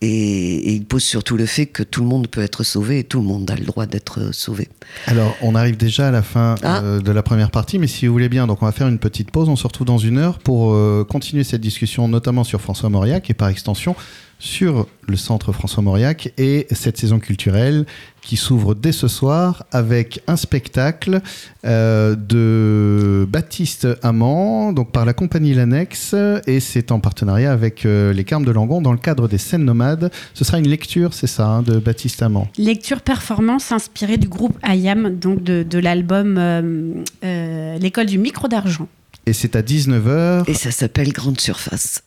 et, 0.00 0.74
il 0.74 0.84
pose 0.84 1.02
surtout 1.02 1.36
le 1.36 1.46
fait 1.46 1.66
que 1.66 1.82
tout 1.82 2.02
le 2.02 2.06
monde 2.06 2.28
peut 2.28 2.42
être 2.42 2.62
sauvé 2.62 3.00
et 3.00 3.04
tout 3.04 3.18
le 3.20 3.26
monde 3.26 3.50
a 3.50 3.56
le 3.56 3.64
droit 3.64 3.86
d'être 3.86 4.32
sauvé. 4.32 4.68
Alors, 5.06 5.36
on 5.42 5.54
arrive 5.54 5.76
déjà 5.76 6.08
à 6.08 6.10
la 6.10 6.22
fin 6.22 6.54
ah. 6.62 6.82
euh, 6.82 7.00
de 7.00 7.10
la 7.10 7.22
première 7.22 7.50
partie, 7.50 7.78
mais 7.78 7.86
si 7.86 8.06
vous 8.06 8.12
voulez 8.12 8.28
bien, 8.28 8.46
donc 8.46 8.62
on 8.62 8.66
va 8.66 8.72
faire 8.72 8.88
une 8.88 8.98
petite 8.98 9.30
pause. 9.30 9.48
On 9.48 9.56
se 9.56 9.66
retrouve 9.66 9.86
dans 9.86 9.98
une 9.98 10.18
heure 10.18 10.38
pour 10.38 10.72
euh, 10.72 11.04
continuer 11.08 11.44
cette 11.44 11.60
discussion, 11.60 12.06
notamment 12.06 12.44
sur 12.44 12.60
François 12.60 12.88
Mauriac 12.90 13.28
et 13.30 13.34
par 13.34 13.48
extension 13.48 13.96
sur 14.38 14.87
le 15.07 15.16
centre 15.16 15.52
François 15.52 15.83
Mauriac 15.83 16.33
et 16.38 16.66
cette 16.71 16.97
saison 16.99 17.18
culturelle 17.18 17.87
qui 18.23 18.37
s'ouvre 18.37 18.75
dès 18.75 18.92
ce 18.92 19.09
soir 19.09 19.64
avec 19.73 20.23
un 20.26 20.37
spectacle 20.37 21.21
euh, 21.64 22.14
de 22.14 23.26
Baptiste 23.26 23.88
Amand, 24.02 24.73
donc 24.73 24.92
par 24.92 25.07
la 25.07 25.14
compagnie 25.14 25.54
L'Annexe, 25.54 26.14
et 26.47 26.61
c'est 26.61 26.92
en 26.92 27.00
partenariat 27.00 27.52
avec 27.52 27.87
euh, 27.87 28.12
les 28.12 28.25
Carmes 28.25 28.45
de 28.45 28.50
Langon 28.50 28.83
dans 28.83 28.92
le 28.92 28.99
cadre 28.99 29.28
des 29.28 29.38
scènes 29.38 29.64
nomades. 29.64 30.11
Ce 30.35 30.45
sera 30.45 30.59
une 30.59 30.68
lecture, 30.68 31.14
c'est 31.14 31.26
ça, 31.26 31.47
hein, 31.47 31.62
de 31.62 31.78
Baptiste 31.78 32.23
Amand 32.23 32.49
Lecture 32.59 33.00
performance 33.00 33.73
inspirée 33.73 34.18
du 34.18 34.28
groupe 34.28 34.59
IAM, 34.62 35.16
donc 35.16 35.42
de, 35.42 35.78
l'album 35.78 36.37
euh, 36.38 37.78
L'école 37.78 38.07
du 38.07 38.18
micro 38.18 38.47
d'argent. 38.49 38.88
Et 39.26 39.33
c'est 39.33 39.57
à 39.57 39.62
19h. 39.62 40.50
Et 40.50 40.54
ça 40.54 40.71
s'appelle 40.71 41.12
Grande 41.12 41.40
Surface. 41.40 42.02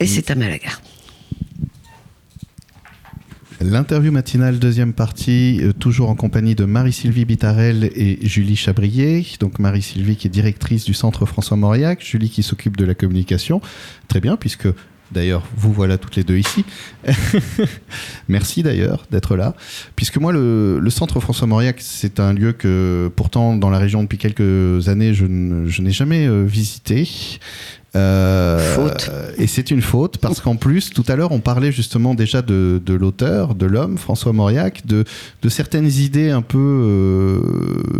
Et 0.00 0.06
c'est 0.06 0.30
à 0.30 0.34
Malaga. 0.34 0.70
L'interview 3.64 4.10
matinale, 4.10 4.58
deuxième 4.58 4.92
partie, 4.92 5.60
euh, 5.62 5.72
toujours 5.72 6.10
en 6.10 6.16
compagnie 6.16 6.56
de 6.56 6.64
Marie-Sylvie 6.64 7.24
Bitarel 7.24 7.90
et 7.94 8.18
Julie 8.26 8.56
Chabrier. 8.56 9.24
Donc 9.38 9.60
Marie-Sylvie 9.60 10.16
qui 10.16 10.26
est 10.26 10.30
directrice 10.30 10.84
du 10.84 10.94
centre 10.94 11.26
François 11.26 11.56
Mauriac, 11.56 12.04
Julie 12.04 12.28
qui 12.28 12.42
s'occupe 12.42 12.76
de 12.76 12.84
la 12.84 12.94
communication. 12.94 13.60
Très 14.08 14.20
bien, 14.20 14.36
puisque 14.36 14.66
D'ailleurs, 15.12 15.42
vous 15.56 15.74
voilà 15.74 15.98
toutes 15.98 16.16
les 16.16 16.24
deux 16.24 16.38
ici. 16.38 16.64
Merci 18.28 18.62
d'ailleurs 18.62 19.04
d'être 19.10 19.36
là. 19.36 19.54
Puisque 19.94 20.16
moi, 20.16 20.32
le, 20.32 20.82
centre 20.88 21.20
François 21.20 21.46
Mauriac, 21.46 21.76
c'est 21.80 22.18
un 22.18 22.32
lieu 22.32 22.52
que 22.52 23.10
pourtant 23.14 23.54
dans 23.54 23.68
la 23.68 23.78
région 23.78 24.02
depuis 24.02 24.16
quelques 24.16 24.88
années, 24.88 25.12
je, 25.12 25.26
n'ai 25.26 25.90
jamais 25.90 26.26
euh, 26.26 26.44
visité. 26.44 27.06
Euh, 27.94 28.58
faute. 28.74 29.10
Et 29.36 29.46
c'est 29.46 29.70
une 29.70 29.82
faute 29.82 30.16
parce 30.16 30.40
qu'en 30.40 30.56
plus, 30.56 30.90
tout 30.90 31.04
à 31.08 31.16
l'heure, 31.16 31.30
on 31.32 31.40
parlait 31.40 31.72
justement 31.72 32.14
déjà 32.14 32.40
de, 32.40 32.80
l'auteur, 32.88 33.54
de 33.54 33.66
l'homme, 33.66 33.98
François 33.98 34.32
Mauriac, 34.32 34.86
de, 34.86 35.04
de, 35.42 35.48
certaines 35.50 35.90
idées 35.90 36.30
un 36.30 36.40
peu, 36.40 36.58
euh, 36.58 37.40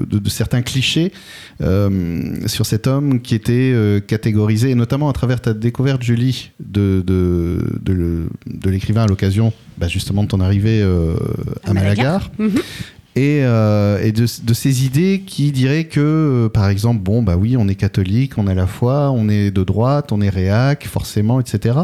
de, 0.09 0.29
certains 0.31 0.63
clichés 0.63 1.13
euh, 1.61 2.37
sur 2.47 2.65
cet 2.65 2.87
homme 2.87 3.21
qui 3.21 3.35
était 3.35 3.75
catégorisé, 4.07 4.71
et 4.71 4.75
notamment 4.75 5.11
à 5.11 5.13
travers 5.13 5.43
ta 5.43 5.53
découverte, 5.53 6.03
Julie, 6.03 6.53
de, 6.59 7.03
de, 7.07 8.71
l'écrivain 8.71 9.03
à 9.03 9.07
l'occasion 9.07 9.53
bah, 9.77 9.89
justement 9.89 10.23
de 10.23 10.29
ton 10.29 10.41
arrivée 10.41 10.83
à, 11.65 11.75
Malagar. 11.75 12.31
Mhm 12.39 12.61
et, 13.15 13.41
euh, 13.43 14.03
et 14.03 14.13
de, 14.13 14.27
de, 14.43 14.55
ces 14.55 14.87
idées 14.87 15.23
qui 15.27 15.53
diraient 15.53 15.85
que, 15.85 16.01
euh, 16.01 16.49
par 16.49 16.69
exemple, 16.69 17.01
bon, 17.01 17.23
bah 17.23 17.37
oui, 17.37 17.57
on 17.59 17.69
est 17.69 17.75
catholique, 17.75 18.39
on 18.39 18.47
a 18.47 18.55
la 18.55 18.67
foi, 18.67 19.11
on 19.11 19.29
est 19.29 19.51
de 19.51 19.65
droite, 19.65 20.13
on 20.13 20.21
est 20.23 20.31
réac, 20.31 20.87
forcément, 20.87 21.39
etc. 21.39 21.81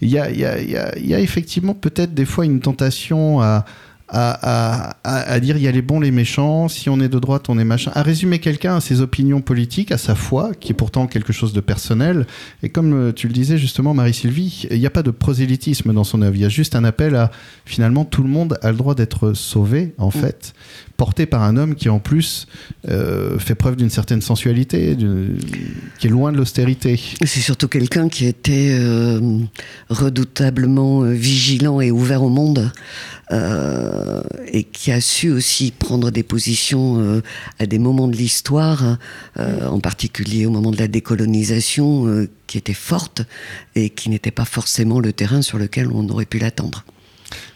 Il 0.00 0.10
y 0.10 0.18
a, 0.18 0.30
y 0.30 0.44
a, 0.44 0.58
il 0.58 1.06
y 1.06 1.14
a 1.14 1.20
effectivement 1.20 1.74
peut-être 1.74 2.12
des 2.12 2.24
fois 2.24 2.44
une 2.44 2.60
tentation 2.60 3.40
à, 3.40 3.64
à, 4.08 4.96
à, 5.02 5.40
dire 5.40 5.56
il 5.56 5.62
y 5.62 5.68
a 5.68 5.72
les 5.72 5.82
bons, 5.82 5.98
les 5.98 6.10
méchants, 6.10 6.68
si 6.68 6.90
on 6.90 7.00
est 7.00 7.08
de 7.08 7.18
droite, 7.18 7.48
on 7.48 7.58
est 7.58 7.64
machin, 7.64 7.90
à 7.94 8.02
résumer 8.02 8.38
quelqu'un 8.38 8.76
à 8.76 8.80
ses 8.80 9.00
opinions 9.00 9.40
politiques, 9.40 9.92
à 9.92 9.98
sa 9.98 10.14
foi, 10.14 10.52
qui 10.60 10.72
est 10.72 10.74
pourtant 10.74 11.06
quelque 11.06 11.32
chose 11.32 11.52
de 11.52 11.60
personnel. 11.60 12.26
Et 12.62 12.68
comme 12.68 12.92
euh, 12.92 13.12
tu 13.12 13.28
le 13.28 13.32
disais 13.32 13.56
justement, 13.56 13.94
Marie-Sylvie, 13.94 14.66
il 14.70 14.78
n'y 14.78 14.86
a 14.86 14.90
pas 14.90 15.02
de 15.02 15.10
prosélytisme 15.10 15.92
dans 15.92 16.04
son 16.04 16.22
œuvre, 16.22 16.36
il 16.36 16.42
y 16.42 16.44
a 16.44 16.50
juste 16.50 16.76
un 16.76 16.84
appel 16.84 17.16
à 17.16 17.30
finalement 17.64 18.04
tout 18.04 18.22
le 18.22 18.28
monde 18.28 18.58
a 18.62 18.70
le 18.70 18.76
droit 18.76 18.94
d'être 18.94 19.32
sauvé, 19.32 19.94
en 19.98 20.08
mm. 20.08 20.12
fait, 20.12 20.54
porté 20.96 21.26
par 21.26 21.42
un 21.42 21.56
homme 21.56 21.74
qui 21.74 21.88
en 21.88 21.98
plus 21.98 22.46
euh, 22.88 23.38
fait 23.38 23.54
preuve 23.54 23.76
d'une 23.76 23.90
certaine 23.90 24.22
sensualité, 24.22 24.96
qui 25.98 26.06
est 26.06 26.10
loin 26.10 26.32
de 26.32 26.36
l'austérité. 26.36 27.00
C'est 27.24 27.40
surtout 27.40 27.68
quelqu'un 27.68 28.08
qui 28.08 28.26
était 28.26 28.76
euh, 28.78 29.38
redoutablement 29.88 31.02
vigilant 31.02 31.80
et 31.80 31.90
ouvert 31.90 32.22
au 32.22 32.28
monde. 32.28 32.70
Euh, 33.32 34.22
et 34.46 34.64
qui 34.64 34.92
a 34.92 35.00
su 35.00 35.30
aussi 35.30 35.70
prendre 35.70 36.10
des 36.10 36.22
positions 36.22 37.00
euh, 37.00 37.22
à 37.58 37.64
des 37.64 37.78
moments 37.78 38.06
de 38.06 38.16
l'histoire, 38.16 38.98
euh, 39.38 39.66
en 39.66 39.80
particulier 39.80 40.44
au 40.44 40.50
moment 40.50 40.70
de 40.70 40.76
la 40.76 40.88
décolonisation, 40.88 42.26
qui 42.46 42.58
étaient 42.58 42.74
fortes 42.74 43.22
et 43.74 43.88
qui 43.88 44.10
n'étaient 44.10 44.30
pas 44.30 44.44
forcément 44.44 45.00
le 45.00 45.12
terrain 45.12 45.40
sur 45.40 45.58
lequel 45.58 45.88
on 45.88 46.08
aurait 46.10 46.26
pu 46.26 46.38
l'attendre. 46.38 46.84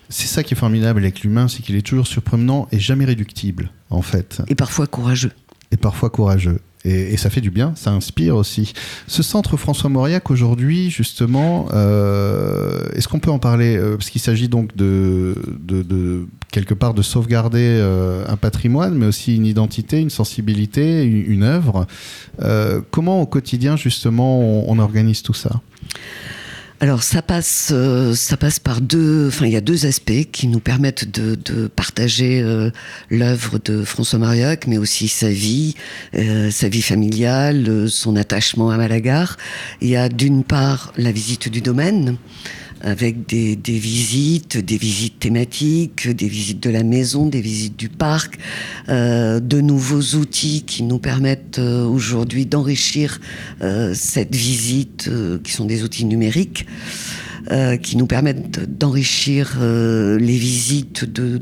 C'est 0.08 0.26
ça 0.26 0.42
qui 0.42 0.54
est 0.54 0.56
formidable 0.56 1.00
avec 1.00 1.20
l'humain, 1.20 1.48
c'est 1.48 1.62
qu'il 1.62 1.76
est 1.76 1.82
toujours 1.82 2.06
surprenant 2.06 2.68
et 2.72 2.78
jamais 2.78 3.04
réductible, 3.04 3.70
en 3.90 4.02
fait. 4.02 4.40
Et 4.48 4.54
parfois 4.54 4.86
courageux. 4.86 5.32
Et 5.70 5.76
parfois 5.76 6.08
courageux. 6.08 6.60
Et, 6.84 7.16
ça 7.16 7.28
fait 7.28 7.40
du 7.40 7.50
bien, 7.50 7.72
ça 7.74 7.90
inspire 7.90 8.36
aussi. 8.36 8.72
Ce 9.08 9.22
centre 9.22 9.56
François 9.56 9.90
Mauriac 9.90 10.30
aujourd'hui, 10.30 10.90
justement, 10.90 11.66
euh, 11.74 12.88
est-ce 12.94 13.08
qu'on 13.08 13.18
peut 13.18 13.30
en 13.30 13.40
parler 13.40 13.76
euh, 13.76 13.96
Parce 13.96 14.10
qu'il 14.10 14.20
s'agit 14.20 14.48
donc 14.48 14.76
de, 14.76 15.34
de, 15.60 16.26
quelque 16.52 16.74
part 16.74 16.94
de 16.94 17.02
sauvegarder 17.02 17.58
euh, 17.60 18.24
un 18.28 18.36
patrimoine, 18.36 18.94
mais 18.94 19.06
aussi 19.06 19.34
une 19.34 19.46
identité, 19.46 19.98
une 19.98 20.10
sensibilité, 20.10 21.04
une, 21.04 21.42
œuvre. 21.42 21.86
comment 22.90 23.20
au 23.20 23.26
quotidien, 23.26 23.76
justement, 23.76 24.40
on 24.40 24.78
organise 24.78 25.22
tout 25.22 25.34
ça? 25.34 25.60
Alors 26.80 27.02
ça 27.02 27.22
passe, 27.22 27.70
euh, 27.72 28.14
ça 28.14 28.36
passe 28.36 28.60
par 28.60 28.80
deux, 28.80 29.28
enfin 29.28 29.46
il 29.46 29.52
y 29.52 29.56
a 29.56 29.60
deux 29.60 29.86
aspects 29.86 30.30
qui 30.30 30.46
nous 30.46 30.60
permettent 30.60 31.10
de, 31.10 31.34
de 31.34 31.66
partager 31.66 32.40
euh, 32.40 32.70
l'œuvre 33.10 33.58
de 33.64 33.82
François 33.82 34.20
Mariac, 34.20 34.68
mais 34.68 34.78
aussi 34.78 35.08
sa 35.08 35.28
vie, 35.28 35.74
euh, 36.14 36.50
sa 36.52 36.68
vie 36.68 36.82
familiale, 36.82 37.88
son 37.88 38.14
attachement 38.14 38.70
à 38.70 38.76
Malagar. 38.76 39.36
Il 39.80 39.88
y 39.88 39.96
a 39.96 40.08
d'une 40.08 40.44
part 40.44 40.92
la 40.96 41.10
visite 41.10 41.48
du 41.48 41.60
domaine 41.60 42.16
avec 42.80 43.26
des, 43.26 43.56
des, 43.56 43.78
visites, 43.78 44.56
des 44.56 44.76
visites 44.76 45.18
thématiques, 45.18 46.08
des 46.08 46.28
visites 46.28 46.62
de 46.62 46.70
la 46.70 46.82
maison, 46.82 47.26
des 47.26 47.40
visites 47.40 47.76
du 47.76 47.88
parc, 47.88 48.38
euh, 48.88 49.40
de 49.40 49.60
nouveaux 49.60 50.16
outils 50.16 50.62
qui 50.62 50.82
nous 50.82 50.98
permettent 50.98 51.58
euh, 51.58 51.84
aujourd'hui 51.84 52.46
d'enrichir 52.46 53.20
euh, 53.62 53.92
cette 53.94 54.34
visite, 54.34 55.10
qui 55.42 55.52
sont 55.52 55.64
des 55.64 55.82
outils 55.82 56.04
numériques. 56.04 56.66
qui 57.82 57.96
nous 57.96 58.06
permettent 58.06 58.60
d'enrichir 58.78 59.56
les 59.60 60.36
visites 60.36 61.06
de 61.06 61.38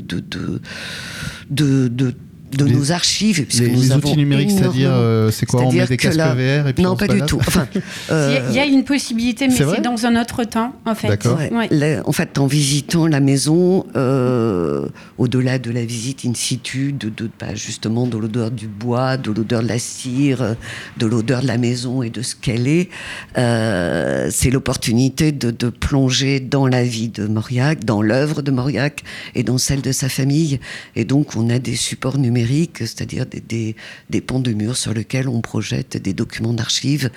de 2.51 2.65
nos 2.65 2.91
archives. 2.91 3.45
Puisque 3.45 3.63
les, 3.63 3.71
nous 3.71 3.81
les 3.81 3.91
outils 3.93 4.15
numériques, 4.15 4.51
c'est-à-dire, 4.51 4.91
euh, 4.91 5.31
c'est 5.31 5.45
quoi 5.45 5.63
On 5.63 5.71
met 5.71 5.85
des 5.85 5.97
casques 5.97 6.19
VR 6.19 6.67
et 6.67 6.73
puis 6.73 6.83
Non, 6.83 6.95
pas 6.95 7.07
du 7.07 7.21
tout. 7.21 7.39
Enfin, 7.39 7.67
euh, 8.11 8.39
il 8.49 8.55
y 8.55 8.59
a 8.59 8.65
une 8.65 8.83
possibilité, 8.83 9.47
mais 9.47 9.55
c'est 9.55 9.81
dans 9.81 10.05
un 10.05 10.19
autre 10.19 10.43
temps, 10.43 10.73
en 10.85 10.95
fait. 10.95 11.27
Ouais. 11.51 11.99
en 12.05 12.11
fait, 12.11 12.37
en 12.37 12.47
visitant 12.47 13.07
la 13.07 13.19
maison, 13.19 13.85
euh, 13.95 14.87
au-delà 15.17 15.59
de 15.59 15.71
la 15.71 15.83
visite 15.85 16.25
in 16.25 16.33
situ, 16.33 16.93
de, 16.93 17.09
de 17.09 17.29
bah, 17.39 17.55
justement 17.55 18.07
de 18.07 18.17
l'odeur 18.17 18.51
du 18.51 18.67
bois, 18.67 19.17
de 19.17 19.31
l'odeur 19.31 19.61
de 19.61 19.67
la 19.67 19.79
cire, 19.79 20.55
de 20.97 21.05
l'odeur 21.05 21.41
de 21.41 21.47
la 21.47 21.57
maison 21.57 22.03
et 22.03 22.09
de 22.09 22.21
ce 22.21 22.35
qu'elle 22.35 22.67
est, 22.67 22.89
euh, 23.37 24.29
c'est 24.31 24.49
l'opportunité 24.49 25.31
de, 25.31 25.51
de, 25.51 25.69
plonger 25.69 26.39
dans 26.39 26.67
la 26.67 26.83
vie 26.83 27.09
de 27.09 27.27
Mauriac, 27.27 27.83
dans 27.83 28.01
l'œuvre 28.01 28.41
de 28.41 28.51
Mauriac 28.51 29.03
et 29.35 29.43
dans 29.43 29.57
celle 29.57 29.81
de 29.81 29.91
sa 29.91 30.09
famille. 30.09 30.59
Et 30.95 31.05
donc, 31.05 31.35
on 31.35 31.49
a 31.49 31.59
des 31.59 31.75
supports 31.75 32.17
numériques 32.17 32.36
c'est-à-dire 32.79 33.25
des, 33.25 33.75
des, 34.09 34.21
ponts 34.21 34.39
de 34.39 34.53
murs 34.53 34.77
sur 34.77 34.93
lesquels 34.93 35.27
on 35.27 35.41
projette 35.41 35.97
des 35.97 36.13
documents 36.13 36.53
d'archives, 36.53 37.09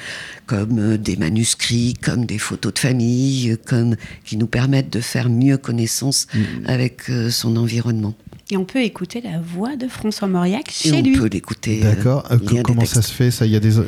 comme 0.47 0.79
euh, 0.79 0.99
des 0.99 1.17
manuscrits, 1.17 1.95
comme 2.01 2.27
des 2.27 2.39
photos 2.39 2.75
de 2.75 2.79
famille, 2.79 3.57
comme, 3.67 3.97
qui 4.25 4.37
nous 4.37 4.47
permettent 4.47 4.93
de 4.93 5.01
faire 5.01 5.29
mieux 5.29 5.57
connaissance 5.57 6.27
mm. 6.33 6.39
avec 6.67 7.11
euh, 7.11 7.31
son 7.31 7.57
environnement. 7.57 8.15
Et 8.53 8.57
on 8.57 8.65
peut 8.65 8.83
écouter 8.83 9.21
la 9.21 9.41
voix 9.41 9.77
de 9.77 9.87
François 9.87 10.27
Mauriac 10.27 10.71
chez 10.71 11.03
lui. 11.03 11.17
On 11.17 11.21
peut 11.21 11.29
l'écouter. 11.29 11.81
D'accord. 11.81 12.27
Euh, 12.33 12.39
comment 12.65 12.85
ça 12.85 13.03
se 13.03 13.13
fait 13.13 13.31
Ça, 13.31 13.47
il 13.47 13.53
y 13.53 13.57
a 13.57 13.61
des. 13.61 13.79
Ah, 13.79 13.83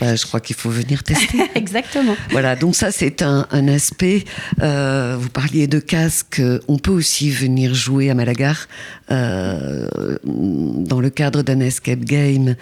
bah, 0.00 0.16
je 0.16 0.24
crois 0.26 0.40
qu'il 0.40 0.56
faut 0.56 0.70
venir 0.70 1.02
tester. 1.02 1.38
Exactement. 1.54 2.16
Voilà, 2.30 2.56
donc 2.56 2.74
ça 2.74 2.90
c'est 2.90 3.22
un, 3.22 3.46
un, 3.50 3.68
aspect. 3.68 4.24
Euh, 4.60 5.16
vous 5.18 5.28
parliez 5.28 5.66
de 5.66 5.78
casque, 5.78 6.40
on 6.68 6.78
peut 6.78 6.90
aussi 6.90 7.30
venir 7.30 7.74
jouer 7.74 8.10
à 8.10 8.14
Malagar 8.14 8.68
euh, 9.10 9.86
dans 10.24 11.00
le 11.00 11.10
cadre 11.10 11.42
d'un 11.42 11.60
escape 11.60 12.00
game 12.00 12.56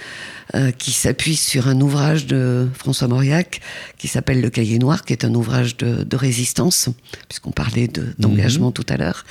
euh, 0.55 0.71
qui 0.71 0.91
s'appuie 0.91 1.37
sur 1.37 1.69
un 1.69 1.81
ouvrage 1.81 2.27
de 2.27 2.69
François 2.75 3.09
Mauriac 3.09 3.61
qui 3.97 4.07
s'appelle 4.07 4.43
Le 4.43 4.51
Cahier 4.51 4.79
Noir, 4.79 5.05
qui 5.05 5.15
est 5.15 5.25
un 5.25 5.35
ouvrage 5.35 5.79
de, 5.79 6.03
de 6.03 6.17
résistance, 6.17 6.91
puisqu'on 7.29 7.53
parlait 7.53 7.89
d'engagement 8.19 8.67
mhm. 8.67 8.73
tout 8.75 8.85
à 8.91 8.99
l'heure. 8.99 9.25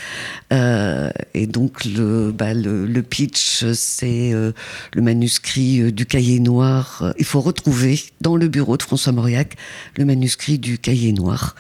Euh, 0.52 1.12
et 1.34 1.46
donc 1.46 1.86
le, 1.86 2.32
bah, 2.32 2.56
le, 2.56 2.88
le 2.88 3.04
pitch, 3.04 3.66
c'est 3.74 4.34
euh, 4.34 4.52
le 4.94 5.02
manuscrit 5.04 5.92
du 5.92 6.08
Cahier 6.08 6.40
Noir. 6.40 7.14
Il 7.20 7.26
faut 7.26 7.42
retrouver 7.42 7.81
dans 8.22 8.36
le 8.36 8.48
bureau 8.48 8.78
de 8.78 8.84
François 8.84 9.12
Mauriac 9.12 9.56
le 9.98 10.06
manuscrit 10.06 10.60
du 10.60 10.78
cahier 10.78 11.14
noir 11.14 11.56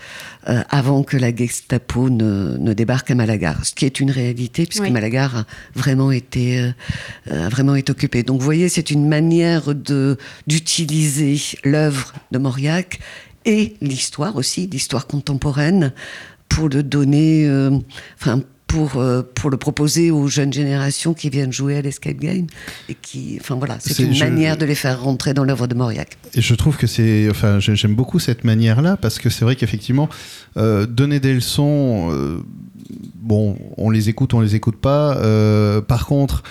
euh, 0.47 0.61
avant 0.69 1.03
que 1.03 1.17
la 1.17 1.35
Gestapo 1.35 2.09
ne, 2.09 2.73
débarque 2.73 3.11
à 3.11 3.15
Malagar, 3.15 3.65
ce 3.65 3.73
qui 3.73 3.85
est 3.85 3.99
une 3.99 4.11
réalité 4.11 4.65
puisque 4.65 4.89
Malagar 4.89 5.37
a 5.37 5.45
vraiment 5.75 6.11
été 6.11 6.59
euh, 6.59 6.71
a 7.45 7.49
vraiment 7.49 7.75
été 7.75 7.91
occupé. 7.91 8.23
Donc 8.23 8.39
vous 8.39 8.45
voyez, 8.45 8.69
c'est 8.69 8.91
une 8.91 9.07
manière 9.07 9.75
de 9.75 10.17
d'utiliser 10.47 11.39
l'œuvre 11.63 12.13
de 12.31 12.37
Mauriac 12.37 12.99
et 13.45 13.75
l'histoire 13.81 14.35
aussi, 14.35 14.67
l'histoire 14.67 15.07
contemporaine 15.07 15.93
pour 16.49 16.69
le 16.69 16.83
donner, 16.83 17.49
enfin 18.19 18.43
pour, 18.71 18.97
euh, 18.97 19.21
pour 19.35 19.49
le 19.49 19.57
proposer 19.57 20.11
aux 20.11 20.27
jeunes 20.27 20.53
générations 20.53 21.13
qui 21.13 21.29
viennent 21.29 21.51
jouer 21.51 21.77
à 21.77 21.81
l'escape 21.81 22.17
game. 22.17 22.47
Et 22.87 22.95
qui, 22.95 23.37
enfin 23.39 23.55
voilà, 23.55 23.77
c'est 23.79 24.01
une 24.01 24.17
manière 24.17 24.57
de 24.57 24.65
les 24.65 24.75
faire 24.75 25.01
rentrer 25.01 25.33
dans 25.33 25.43
l'œuvre 25.43 25.67
de 25.67 25.75
Mauriac. 25.75 26.17
Et 26.33 26.41
je 26.41 26.55
trouve 26.55 26.77
que 26.77 26.87
c'est, 26.87 27.27
enfin, 27.29 27.59
j'aime 27.59 27.95
beaucoup 27.95 28.19
cette 28.19 28.43
manière-là 28.43 28.97
parce 28.97 29.19
que 29.19 29.29
c'est 29.29 29.43
vrai 29.43 29.55
qu'effectivement, 29.55 30.09
euh, 30.57 30.85
donner 30.85 31.19
des 31.19 31.33
leçons, 31.33 32.09
euh, 32.11 32.37
bon, 33.15 33.57
on 33.77 33.89
les 33.89 34.07
écoute, 34.07 34.33
on 34.33 34.39
les 34.39 34.55
écoute 34.55 34.77
pas. 34.77 35.15
par 35.87 36.05
contre, 36.05 36.43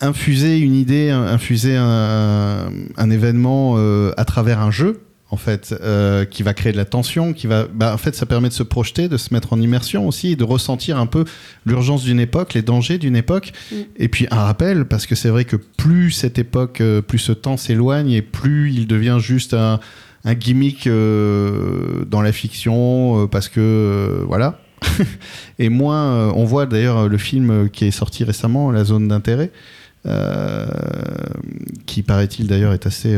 infuser 0.00 0.58
une 0.58 0.74
idée, 0.74 1.10
infuser 1.10 1.76
un, 1.76 2.70
un 2.96 3.10
événement 3.10 3.76
à 4.16 4.24
travers 4.24 4.60
un 4.60 4.70
jeu, 4.70 5.00
en 5.30 5.36
fait, 5.36 5.74
euh, 5.82 6.24
qui 6.24 6.42
va 6.42 6.54
créer 6.54 6.72
de 6.72 6.78
la 6.78 6.86
tension, 6.86 7.34
qui 7.34 7.46
va, 7.46 7.66
bah, 7.66 7.92
en 7.92 7.98
fait, 7.98 8.14
ça 8.14 8.24
permet 8.24 8.48
de 8.48 8.54
se 8.54 8.62
projeter, 8.62 9.08
de 9.08 9.18
se 9.18 9.34
mettre 9.34 9.52
en 9.52 9.60
immersion 9.60 10.08
aussi, 10.08 10.36
de 10.36 10.44
ressentir 10.44 10.96
un 10.98 11.06
peu 11.06 11.24
l'urgence 11.66 12.04
d'une 12.04 12.20
époque, 12.20 12.54
les 12.54 12.62
dangers 12.62 12.96
d'une 12.96 13.16
époque, 13.16 13.52
mm. 13.70 13.76
et 13.96 14.08
puis 14.08 14.26
un 14.30 14.42
rappel, 14.42 14.86
parce 14.86 15.06
que 15.06 15.14
c'est 15.14 15.28
vrai 15.28 15.44
que 15.44 15.56
plus 15.56 16.12
cette 16.12 16.38
époque, 16.38 16.80
euh, 16.80 17.02
plus 17.02 17.18
ce 17.18 17.32
temps 17.32 17.58
s'éloigne, 17.58 18.10
et 18.10 18.22
plus 18.22 18.72
il 18.72 18.86
devient 18.86 19.18
juste 19.20 19.52
un, 19.54 19.80
gimmick 20.24 20.86
euh, 20.86 22.04
dans 22.06 22.22
la 22.22 22.32
fiction, 22.32 23.28
parce 23.28 23.48
que 23.48 24.24
voilà. 24.26 24.60
et 25.58 25.68
moins, 25.68 26.30
on 26.32 26.44
voit 26.44 26.66
d'ailleurs 26.66 27.08
le 27.08 27.18
film 27.18 27.68
qui 27.70 27.86
est 27.86 27.90
sorti 27.90 28.24
récemment, 28.24 28.70
La 28.70 28.84
zone 28.84 29.08
d'intérêt, 29.08 29.50
qui 31.86 32.02
paraît-il 32.02 32.46
d'ailleurs 32.46 32.72
est 32.72 32.86
assez 32.86 33.16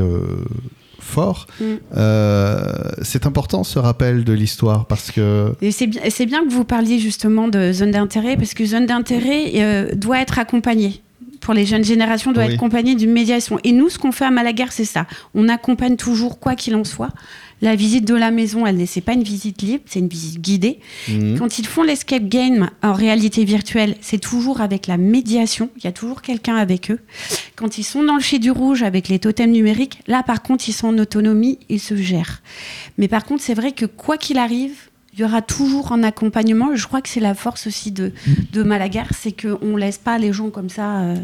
fort. 1.00 1.46
Mm. 1.60 1.64
Euh, 1.96 2.62
c'est 3.02 3.26
important 3.26 3.64
ce 3.64 3.78
rappel 3.78 4.24
de 4.24 4.32
l'histoire 4.32 4.86
parce 4.86 5.10
que. 5.10 5.54
C'est 5.70 5.86
bien, 5.86 6.02
bien, 6.26 6.44
que 6.44 6.52
vous 6.52 6.64
parliez 6.64 6.98
justement 6.98 7.48
de 7.48 7.72
zone 7.72 7.90
d'intérêt 7.90 8.36
parce 8.36 8.54
que 8.54 8.64
zone 8.64 8.86
d'intérêt 8.86 9.52
euh, 9.56 9.94
doit 9.94 10.20
être 10.20 10.38
accompagnée 10.38 11.02
pour 11.40 11.54
les 11.54 11.66
jeunes 11.66 11.84
générations 11.84 12.32
doit 12.32 12.44
être 12.44 12.54
accompagnée 12.54 12.94
d'une 12.94 13.12
médiation. 13.12 13.58
Et 13.64 13.72
nous, 13.72 13.88
ce 13.88 13.98
qu'on 13.98 14.12
fait 14.12 14.26
à 14.26 14.30
Malagar, 14.30 14.72
c'est 14.72 14.84
ça. 14.84 15.06
On 15.34 15.48
accompagne 15.48 15.96
toujours, 15.96 16.38
quoi 16.38 16.54
qu'il 16.54 16.76
en 16.76 16.84
soit, 16.84 17.10
la 17.62 17.74
visite 17.74 18.06
de 18.06 18.14
la 18.14 18.30
maison, 18.30 18.66
elle 18.66 18.76
n'est 18.76 19.00
pas 19.04 19.12
une 19.12 19.22
visite 19.22 19.62
libre, 19.62 19.84
c'est 19.86 19.98
une 19.98 20.08
visite 20.08 20.40
guidée. 20.40 20.78
Mhm. 21.08 21.38
Quand 21.38 21.58
ils 21.58 21.66
font 21.66 21.82
l'escape 21.82 22.24
game 22.24 22.70
en 22.82 22.92
réalité 22.92 23.44
virtuelle, 23.44 23.96
c'est 24.00 24.18
toujours 24.18 24.60
avec 24.60 24.86
la 24.86 24.96
médiation. 24.96 25.70
Il 25.76 25.84
y 25.84 25.86
a 25.86 25.92
toujours 25.92 26.22
quelqu'un 26.22 26.56
avec 26.56 26.90
eux. 26.90 27.00
Quand 27.56 27.78
ils 27.78 27.84
sont 27.84 28.02
dans 28.02 28.16
le 28.16 28.20
chez 28.20 28.38
du 28.38 28.50
rouge 28.50 28.82
avec 28.82 29.08
les 29.08 29.18
totems 29.18 29.50
numériques, 29.50 30.00
là 30.06 30.22
par 30.22 30.42
contre, 30.42 30.68
ils 30.68 30.72
sont 30.72 30.88
en 30.88 30.98
autonomie, 30.98 31.58
ils 31.68 31.80
se 31.80 31.96
gèrent. 31.96 32.42
Mais 32.98 33.08
par 33.08 33.24
contre, 33.24 33.42
c'est 33.42 33.54
vrai 33.54 33.72
que 33.72 33.86
quoi 33.86 34.16
qu'il 34.16 34.38
arrive, 34.38 34.89
il 35.20 35.24
y 35.24 35.26
aura 35.26 35.42
toujours 35.42 35.92
un 35.92 36.02
accompagnement. 36.02 36.74
Je 36.74 36.86
crois 36.86 37.02
que 37.02 37.08
c'est 37.10 37.20
la 37.20 37.34
force 37.34 37.66
aussi 37.66 37.92
de, 37.92 38.10
de 38.54 38.62
Malagar, 38.62 39.06
c'est 39.14 39.32
qu'on 39.32 39.74
ne 39.74 39.78
laisse 39.78 39.98
pas 39.98 40.16
les 40.16 40.32
gens 40.32 40.48
comme 40.48 40.70
ça 40.70 41.00
euh, 41.00 41.16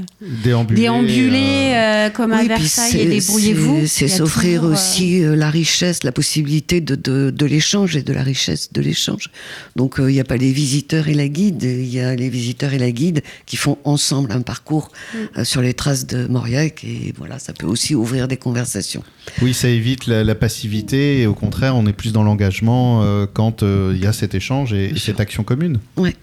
déambuler, 0.44 1.72
euh, 1.72 2.10
comme 2.10 2.32
à 2.32 2.44
Versailles 2.44 3.00
et 3.00 3.06
débrouillez-vous. 3.06 3.86
C'est 3.86 4.08
s'offrir 4.08 4.64
euh, 4.64 4.72
aussi 4.74 5.22
la 5.22 5.48
richesse, 5.48 6.04
la 6.04 6.12
possibilité 6.12 6.82
de, 6.82 6.94
de, 6.94 7.30
de 7.30 7.46
l'échange 7.46 7.96
et 7.96 8.02
de 8.02 8.12
la 8.12 8.22
richesse 8.22 8.70
de 8.70 8.82
l'échange. 8.82 9.30
Donc 9.76 9.94
il 9.98 10.08
n'y 10.08 10.20
a 10.20 10.24
pas 10.24 10.36
les 10.36 10.52
visiteurs 10.52 11.08
et 11.08 11.14
la 11.14 11.28
guide, 11.28 11.62
il 11.62 11.88
y 11.88 12.00
a 12.00 12.14
les 12.14 12.28
visiteurs 12.28 12.74
et 12.74 12.78
la 12.78 12.90
guide 12.90 13.22
qui 13.46 13.56
font 13.56 13.78
ensemble 13.84 14.30
un 14.30 14.42
parcours 14.42 14.92
mm. 15.14 15.44
sur 15.44 15.62
les 15.62 15.72
traces 15.72 16.06
de 16.06 16.26
Mauriac 16.26 16.84
et 16.84 17.14
voilà, 17.16 17.38
ça 17.38 17.54
peut 17.54 17.66
aussi 17.66 17.94
ouvrir 17.94 18.28
des 18.28 18.36
conversations. 18.36 19.02
Oui, 19.40 19.54
ça 19.54 19.68
évite 19.68 20.06
la, 20.06 20.22
la 20.22 20.34
passivité 20.34 21.22
et 21.22 21.26
au 21.26 21.34
contraire, 21.34 21.74
on 21.76 21.86
est 21.86 21.94
plus 21.94 22.12
dans 22.12 22.24
l'engagement 22.24 23.02
quand 23.32 23.62
il 23.92 24.02
y 24.02 24.06
a 24.06 24.12
cet 24.12 24.34
échange 24.34 24.72
et, 24.72 24.96
cette 24.98 25.20
action 25.20 25.44
commune. 25.44 25.80
Ouais. 25.96 26.14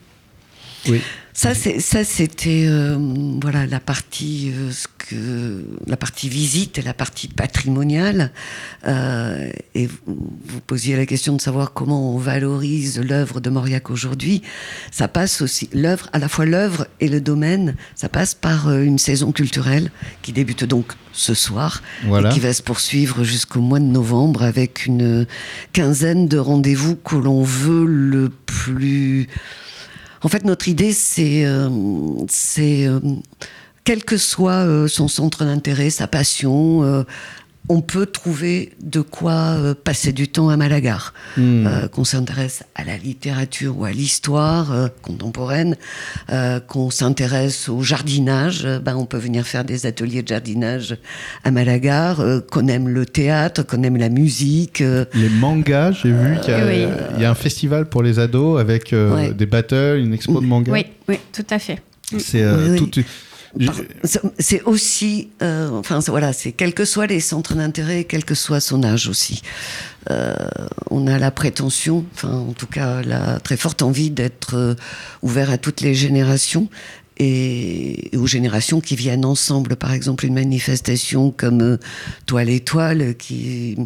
Oui. 0.88 1.02
Ça, 1.36 1.56
c'est, 1.56 1.80
ça, 1.80 2.04
c'était 2.04 2.66
euh, 2.68 2.96
voilà 3.42 3.66
la 3.66 3.80
partie 3.80 4.52
euh, 4.56 4.72
ce 4.72 4.88
que 4.88 5.66
la 5.88 5.98
partie 5.98 6.30
visite 6.30 6.78
et 6.78 6.84
la 6.84 6.94
partie 6.94 7.28
patrimoniale. 7.28 8.32
Euh, 8.88 9.50
et 9.74 9.88
vous, 9.88 10.62
posiez 10.68 10.96
la 10.96 11.08
question 11.08 11.36
de 11.36 11.42
savoir 11.42 11.74
comment 11.74 12.14
on 12.14 12.20
valorise 12.20 13.02
l'œuvre 13.02 13.40
de 13.40 13.50
Mauriac 13.50 13.90
aujourd'hui. 13.90 14.44
Ça 14.92 15.08
passe 15.08 15.42
aussi 15.42 15.70
l'œuvre, 15.74 16.08
à 16.14 16.20
la 16.20 16.30
fois 16.30 16.46
l'œuvre 16.46 16.88
et 17.00 17.10
le 17.10 17.20
domaine. 17.20 17.76
Ça 17.96 18.10
passe 18.10 18.36
par 18.36 18.72
une 18.72 19.00
saison 19.00 19.32
culturelle 19.32 19.90
qui 20.22 20.34
débute 20.34 20.66
donc 20.66 20.94
ce 21.14 21.34
soir 21.34 21.82
et 22.06 22.30
qui 22.30 22.40
va 22.40 22.54
se 22.54 22.62
poursuivre 22.62 23.24
jusqu'au 23.24 23.60
mois 23.60 23.80
de 23.80 23.86
novembre 23.86 24.44
avec 24.44 24.86
une 24.86 25.26
quinzaine 25.74 26.28
de 26.28 26.38
rendez-vous 26.38 26.96
que 26.96 27.16
l'on 27.16 27.42
veut 27.44 27.86
le 27.86 28.30
plus 28.30 29.28
en 30.24 30.30
fait, 30.30 30.46
notre 30.46 30.70
idée, 30.70 30.94
c'est, 30.94 31.46
euh, 31.46 31.70
euh, 32.60 33.00
quel 33.84 34.06
que 34.06 34.16
soit 34.16 34.66
euh, 34.66 34.88
son 34.88 35.10
centre 35.10 35.44
d'intérêt, 35.44 35.90
sa 35.90 36.08
passion, 36.08 37.06
on 37.70 37.82
peut 37.82 38.06
trouver 38.06 38.74
de 38.82 39.00
quoi 39.00 39.32
euh, 39.32 39.74
passer 39.74 40.12
du 40.12 40.28
temps 40.28 40.50
à 40.50 40.58
Malagar. 40.58 41.14
Hmm. 41.38 41.66
Euh, 41.66 41.88
qu'on 41.88 42.04
s'intéresse 42.04 42.64
à 42.76 42.84
la 42.84 42.98
littérature 42.98 43.78
ou 43.78 43.86
à 43.86 43.92
l'histoire 43.92 44.72
euh, 44.72 44.88
contemporaine, 45.02 45.76
qu'on 46.68 46.90
s'intéresse 46.90 47.70
au 47.70 47.82
jardinage, 47.82 48.68
ben 48.84 48.96
on 48.96 49.06
peut 49.06 49.18
venir 49.18 49.46
faire 49.46 49.64
des 49.64 49.86
ateliers 49.86 50.24
de 50.24 50.28
jardinage 50.28 50.98
à 51.44 51.52
Malagar, 51.52 52.24
qu'on 52.52 52.68
aime 52.68 52.88
le 52.88 53.06
théâtre, 53.06 53.64
qu'on 53.64 53.84
aime 53.84 53.98
la 53.98 54.10
musique. 54.10 54.80
Les 55.14 55.30
mangas, 55.30 55.92
j'ai 55.92 56.12
vu 56.12 56.38
qu'il 56.42 57.20
y, 57.20 57.26
a 57.26 57.30
un 57.30 57.36
festival 57.36 57.88
pour 57.88 58.04
les 58.04 58.20
ados 58.20 58.60
avec 58.60 58.94
des 58.94 59.46
battles, 59.46 60.00
une 60.00 60.14
expo 60.14 60.42
de 60.42 60.46
mangas. 60.46 60.72
Oui, 60.72 60.86
oui, 61.08 61.18
tout 61.32 61.46
à 61.50 61.60
fait. 61.60 61.82
C'est 62.18 62.46
tout 62.78 63.04
c'est 64.40 64.64
aussi, 64.64 65.30
euh, 65.42 65.70
enfin 65.70 66.00
voilà, 66.00 66.34
c'est 66.34 66.52
quels 66.52 66.74
que 66.74 66.86
soient 66.86 67.08
les 67.08 67.20
centres 67.20 67.54
d'intérêt, 67.54 68.04
quel 68.04 68.26
que 68.26 68.36
soit 68.36 68.60
son 68.60 68.84
âge 68.84 69.08
aussi. 69.08 69.42
Euh, 70.10 70.34
on 70.90 71.08
a 71.08 71.20
la 71.20 71.32
prétention, 71.32 72.06
enfin 72.16 72.34
en 72.34 72.54
tout 72.54 72.68
cas 72.68 73.02
la 73.04 73.40
très 73.40 73.56
forte 73.56 73.82
envie 73.82 74.10
d'être 74.10 74.56
euh, 74.56 74.76
ouvert 75.22 75.50
à 75.50 75.58
toutes 75.58 75.82
les 75.82 75.94
générations 75.94 76.68
et, 77.18 78.10
aux 78.18 78.28
générations 78.28 78.82
qui 78.82 78.96
viennent 78.96 79.26
ensemble. 79.26 79.76
Par 79.76 79.94
exemple, 79.94 80.26
une 80.26 80.34
manifestation 80.34 81.32
comme 81.32 81.62
euh, 81.62 81.78
Toile 82.26 82.50
étoile 82.50 83.16
qui 83.16 83.78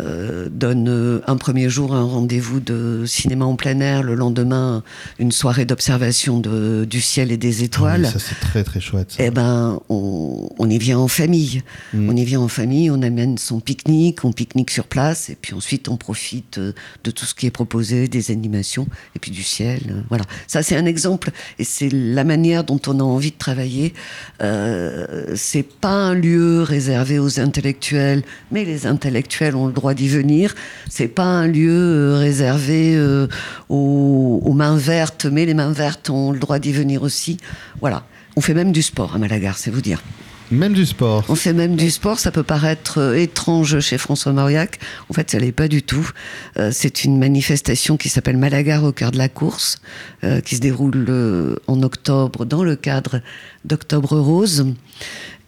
euh, 0.00 0.48
donne 0.50 0.88
euh, 0.88 1.20
un 1.26 1.36
premier 1.36 1.68
jour 1.68 1.94
un 1.94 2.04
rendez-vous 2.04 2.60
de 2.60 3.04
cinéma 3.06 3.44
en 3.44 3.56
plein 3.56 3.80
air, 3.80 4.02
le 4.02 4.14
lendemain 4.14 4.82
une 5.18 5.32
soirée 5.32 5.64
d'observation 5.64 6.40
du 6.40 7.00
ciel 7.00 7.32
et 7.32 7.36
des 7.36 7.60
ah 7.60 7.64
étoiles. 7.64 8.06
ça 8.06 8.18
c'est 8.18 8.40
très 8.40 8.64
très 8.64 8.80
chouette. 8.80 9.16
Eh 9.18 9.30
ben, 9.30 9.80
on, 9.88 10.48
on, 10.58 10.70
y 10.70 10.78
vient 10.78 10.98
en 10.98 11.08
famille. 11.08 11.62
Mm. 11.92 12.08
On 12.08 12.16
y 12.16 12.24
vient 12.24 12.40
en 12.40 12.48
famille, 12.48 12.90
on 12.90 13.02
amène 13.02 13.38
son 13.38 13.60
pique-nique, 13.60 14.24
on 14.24 14.32
pique-nique 14.32 14.70
sur 14.70 14.86
place 14.86 15.30
et 15.30 15.36
puis 15.40 15.54
ensuite 15.54 15.88
on 15.88 15.96
profite 15.96 16.58
de 16.58 17.10
tout 17.10 17.26
ce 17.26 17.34
qui 17.34 17.46
est 17.46 17.50
proposé, 17.50 18.08
des 18.08 18.30
animations 18.30 18.86
et 19.14 19.18
puis 19.18 19.30
du 19.30 19.42
ciel. 19.42 20.04
Voilà, 20.08 20.24
ça 20.46 20.62
c'est 20.62 20.76
un 20.76 20.86
exemple 20.86 21.30
et 21.58 21.64
c'est 21.64 21.90
la 21.92 22.24
manière 22.24 22.61
dont 22.62 22.80
on 22.86 23.00
a 23.00 23.02
envie 23.02 23.30
de 23.30 23.38
travailler. 23.38 23.94
Euh, 24.42 25.32
c'est 25.34 25.62
pas 25.62 25.92
un 25.92 26.14
lieu 26.14 26.62
réservé 26.62 27.18
aux 27.18 27.40
intellectuels, 27.40 28.22
mais 28.50 28.64
les 28.64 28.86
intellectuels 28.86 29.56
ont 29.56 29.66
le 29.66 29.72
droit 29.72 29.94
d'y 29.94 30.08
venir. 30.08 30.54
C'est 30.88 31.08
pas 31.08 31.24
un 31.24 31.46
lieu 31.46 31.70
euh, 31.70 32.16
réservé 32.18 32.94
euh, 32.96 33.26
aux, 33.68 34.52
mains 34.54 34.76
vertes, 34.76 35.26
mais 35.26 35.46
les 35.46 35.54
mains 35.54 35.72
vertes 35.72 36.10
ont 36.10 36.32
le 36.32 36.38
droit 36.38 36.58
d'y 36.58 36.72
venir 36.72 37.02
aussi. 37.02 37.38
Voilà. 37.80 38.04
On 38.36 38.40
fait 38.40 38.54
même 38.54 38.72
du 38.72 38.82
sport 38.82 39.14
à 39.14 39.18
Malagar, 39.18 39.58
c'est 39.58 39.70
vous 39.70 39.82
dire. 39.82 40.02
Même 40.52 40.74
du 40.74 40.84
sport. 40.84 41.24
On 41.30 41.34
fait 41.34 41.54
même 41.54 41.76
du 41.76 41.90
sport. 41.90 42.18
Ça 42.18 42.30
peut 42.30 42.42
paraître 42.42 42.98
euh, 42.98 43.14
étrange 43.14 43.80
chez 43.80 43.96
François 43.96 44.32
Mauriac. 44.32 44.78
En 45.08 45.14
fait, 45.14 45.30
ça 45.30 45.38
l'est 45.38 45.50
pas 45.50 45.66
du 45.66 45.82
tout. 45.82 46.10
Euh, 46.58 46.70
c'est 46.72 47.04
une 47.04 47.18
manifestation 47.18 47.96
qui 47.96 48.10
s'appelle 48.10 48.36
Malagar 48.36 48.84
au 48.84 48.92
cœur 48.92 49.12
de 49.12 49.18
la 49.18 49.30
course, 49.30 49.80
euh, 50.24 50.42
qui 50.42 50.56
se 50.56 50.60
déroule 50.60 51.58
en 51.66 51.82
octobre 51.82 52.44
dans 52.44 52.64
le 52.64 52.76
cadre 52.76 53.22
d'Octobre 53.64 54.18
Rose. 54.18 54.66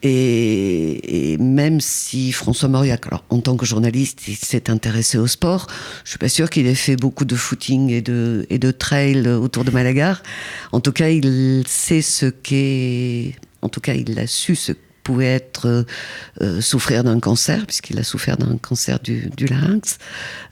Et, 0.02 1.36
même 1.38 1.80
si 1.80 2.32
François 2.32 2.68
Mauriac, 2.68 3.06
alors 3.06 3.24
en 3.28 3.40
tant 3.40 3.56
que 3.56 3.66
journaliste, 3.66 4.26
il 4.28 4.36
s'est 4.36 4.70
intéressé 4.70 5.16
au 5.16 5.26
sport, 5.26 5.66
je 6.04 6.10
suis 6.10 6.18
pas 6.18 6.28
sûr 6.28 6.50
qu'il 6.50 6.66
ait 6.66 6.74
fait 6.74 6.96
beaucoup 6.96 7.24
de 7.24 7.34
footing 7.34 7.90
et 7.90 8.02
de, 8.02 8.46
et 8.50 8.58
de 8.58 8.70
trail 8.70 9.26
autour 9.28 9.64
de 9.64 9.70
Malagar. 9.70 10.22
En 10.72 10.80
tout 10.80 10.92
cas, 10.92 11.08
il 11.08 11.64
sait 11.66 12.02
ce 12.02 12.26
qu'est, 12.26 13.34
en 13.62 13.70
tout 13.70 13.80
cas, 13.80 13.94
il 13.94 14.18
a 14.18 14.26
su 14.26 14.56
ce 14.56 14.72
pouvait 15.04 15.26
être 15.26 15.84
souffrir 16.60 17.04
d'un 17.04 17.20
cancer, 17.20 17.66
puisqu'il 17.66 17.98
a 17.98 18.02
souffert 18.02 18.36
d'un 18.36 18.56
cancer 18.56 18.98
du, 19.00 19.46
larynx, 19.46 19.98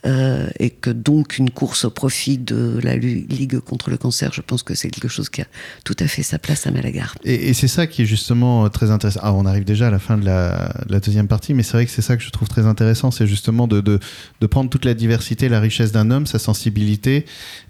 et 0.04 0.70
que 0.70 0.90
donc 0.90 1.38
une 1.38 1.50
course 1.50 1.84
au 1.84 1.90
profit 1.90 2.38
de 2.38 2.78
la 2.82 2.96
Ligue 2.96 3.58
contre 3.60 3.90
le 3.90 3.96
cancer, 3.96 4.32
je 4.32 4.40
pense 4.40 4.62
que 4.62 4.74
c'est 4.74 4.90
quelque 4.90 5.08
chose 5.08 5.28
qui 5.28 5.40
a 5.40 5.46
tout 5.84 5.96
à 5.98 6.06
fait 6.06 6.22
sa 6.22 6.38
place 6.38 6.66
à 6.66 6.70
Malagar. 6.70 7.16
Et, 7.24 7.54
c'est 7.54 7.68
ça 7.68 7.86
qui 7.86 8.02
est 8.02 8.06
justement 8.06 8.68
très 8.68 8.90
intéressant. 8.90 9.20
Ah, 9.22 9.32
on 9.32 9.46
arrive 9.46 9.64
déjà 9.64 9.88
à 9.88 9.90
la 9.90 9.98
fin 9.98 10.18
de 10.18 10.24
la, 10.24 10.72
deuxième 11.00 11.28
partie, 11.28 11.54
mais 11.54 11.62
c'est 11.62 11.72
vrai 11.72 11.86
que 11.86 11.90
c'est 11.90 12.02
ça 12.02 12.16
que 12.16 12.22
je 12.22 12.30
trouve 12.30 12.48
très 12.48 12.66
intéressant, 12.66 13.10
c'est 13.10 13.26
justement 13.26 13.66
de, 13.66 13.80
de, 13.80 14.46
prendre 14.46 14.68
toute 14.68 14.84
la 14.84 14.94
diversité, 14.94 15.48
la 15.48 15.60
richesse 15.60 15.92
d'un 15.92 16.10
homme, 16.10 16.26
sa 16.26 16.38
sensibilité, 16.38 17.24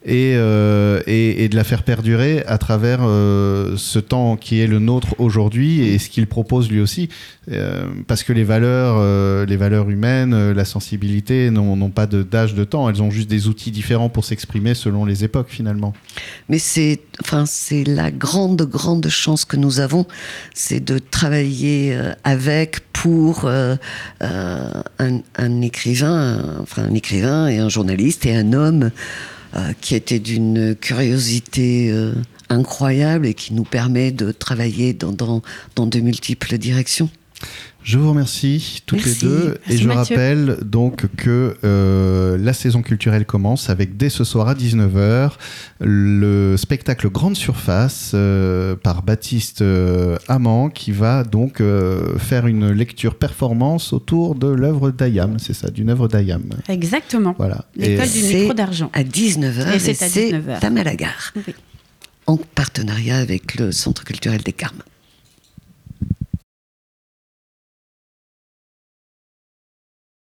et, 0.04 0.32
et, 0.32 1.44
et, 1.44 1.48
de 1.48 1.56
la 1.56 1.64
faire 1.64 1.84
perdurer 1.84 2.44
à 2.46 2.58
travers 2.58 3.00
ce 3.00 3.98
temps 3.98 4.36
qui 4.36 4.60
est 4.60 4.66
le 4.66 4.78
nôtre 4.78 5.14
aujourd'hui 5.18 5.80
et 5.80 5.98
ce 5.98 6.08
qu'il 6.08 6.26
propose 6.26 6.70
lui 6.72 6.80
aussi. 6.80 7.08
Euh, 7.50 7.86
parce 8.06 8.22
que 8.22 8.32
les 8.32 8.44
valeurs, 8.44 8.96
euh, 8.98 9.46
les 9.46 9.56
valeurs 9.56 9.90
humaines, 9.90 10.34
euh, 10.34 10.54
la 10.54 10.64
sensibilité 10.64 11.50
n'ont 11.50 11.90
pas 11.90 12.06
d'âge 12.06 12.54
de, 12.54 12.64
temps. 12.64 12.88
Elles 12.88 13.02
ont 13.02 13.10
juste 13.10 13.28
des 13.28 13.48
outils 13.48 13.70
différents 13.70 14.08
pour 14.08 14.24
s'exprimer 14.24 14.74
selon 14.74 15.04
les 15.04 15.24
époques 15.24 15.48
finalement. 15.50 15.92
Mais 16.48 16.58
c'est, 16.58 17.00
enfin, 17.20 17.44
c'est 17.46 17.84
la 17.84 18.10
grande, 18.10 18.62
grande 18.62 19.08
chance 19.08 19.44
que 19.44 19.56
nous 19.56 19.80
avons, 19.80 20.06
c'est 20.54 20.82
de 20.82 20.98
travailler 20.98 21.98
avec, 22.24 22.80
pour 22.92 23.48
un, 23.48 23.78
un, 24.20 25.60
écrivain, 25.60 26.58
enfin 26.60 26.84
un 26.84 26.94
écrivain 26.94 27.48
et 27.48 27.58
un 27.58 27.68
journaliste 27.68 28.26
et 28.26 28.34
un 28.36 28.52
homme 28.52 28.90
qui 29.80 29.94
était 29.94 30.20
d'une 30.20 30.74
curiosité 30.76 31.92
incroyable 32.52 33.26
et 33.26 33.34
qui 33.34 33.54
nous 33.54 33.64
permet 33.64 34.12
de 34.12 34.32
travailler 34.32 34.92
dans, 34.92 35.12
dans, 35.12 35.42
dans 35.74 35.86
de 35.86 36.00
multiples 36.00 36.58
directions. 36.58 37.10
Je 37.84 37.98
vous 37.98 38.10
remercie 38.10 38.82
toutes 38.86 39.04
les 39.04 39.14
deux 39.14 39.58
et 39.68 39.76
je 39.76 39.88
rappelle 39.88 40.58
donc 40.62 41.06
que 41.16 41.56
euh, 41.64 42.38
la 42.38 42.52
saison 42.52 42.80
culturelle 42.80 43.26
commence 43.26 43.70
avec 43.70 43.96
dès 43.96 44.08
ce 44.08 44.22
soir 44.22 44.48
à 44.48 44.54
19h 44.54 45.32
le 45.80 46.56
spectacle 46.56 47.10
Grande 47.10 47.34
Surface 47.34 48.12
euh, 48.14 48.76
par 48.76 49.02
Baptiste 49.02 49.62
euh, 49.62 50.16
Amand 50.28 50.68
qui 50.70 50.92
va 50.92 51.24
donc 51.24 51.60
faire 52.18 52.46
une 52.46 52.70
lecture 52.70 53.16
performance 53.16 53.92
autour 53.92 54.36
de 54.36 54.46
l'œuvre 54.46 54.92
d'Ayam, 54.92 55.38
c'est 55.40 55.54
ça, 55.54 55.68
d'une 55.68 55.90
œuvre 55.90 56.06
d'Ayam. 56.06 56.44
Exactement. 56.68 57.34
Voilà. 57.36 57.64
L'école 57.74 58.08
du 58.08 58.22
micro 58.22 58.54
d'argent. 58.54 58.90
À 58.92 59.02
19h 59.02 59.74
et 59.74 59.78
c'est 59.80 60.02
à 60.02 60.08
19h. 60.08 60.64
à 60.64 60.70
Malagar. 60.70 61.32
En 62.26 62.36
partenariat 62.36 63.18
avec 63.18 63.56
le 63.56 63.72
Centre 63.72 64.04
culturel 64.04 64.42
des 64.42 64.52
Carmes. 64.52 64.82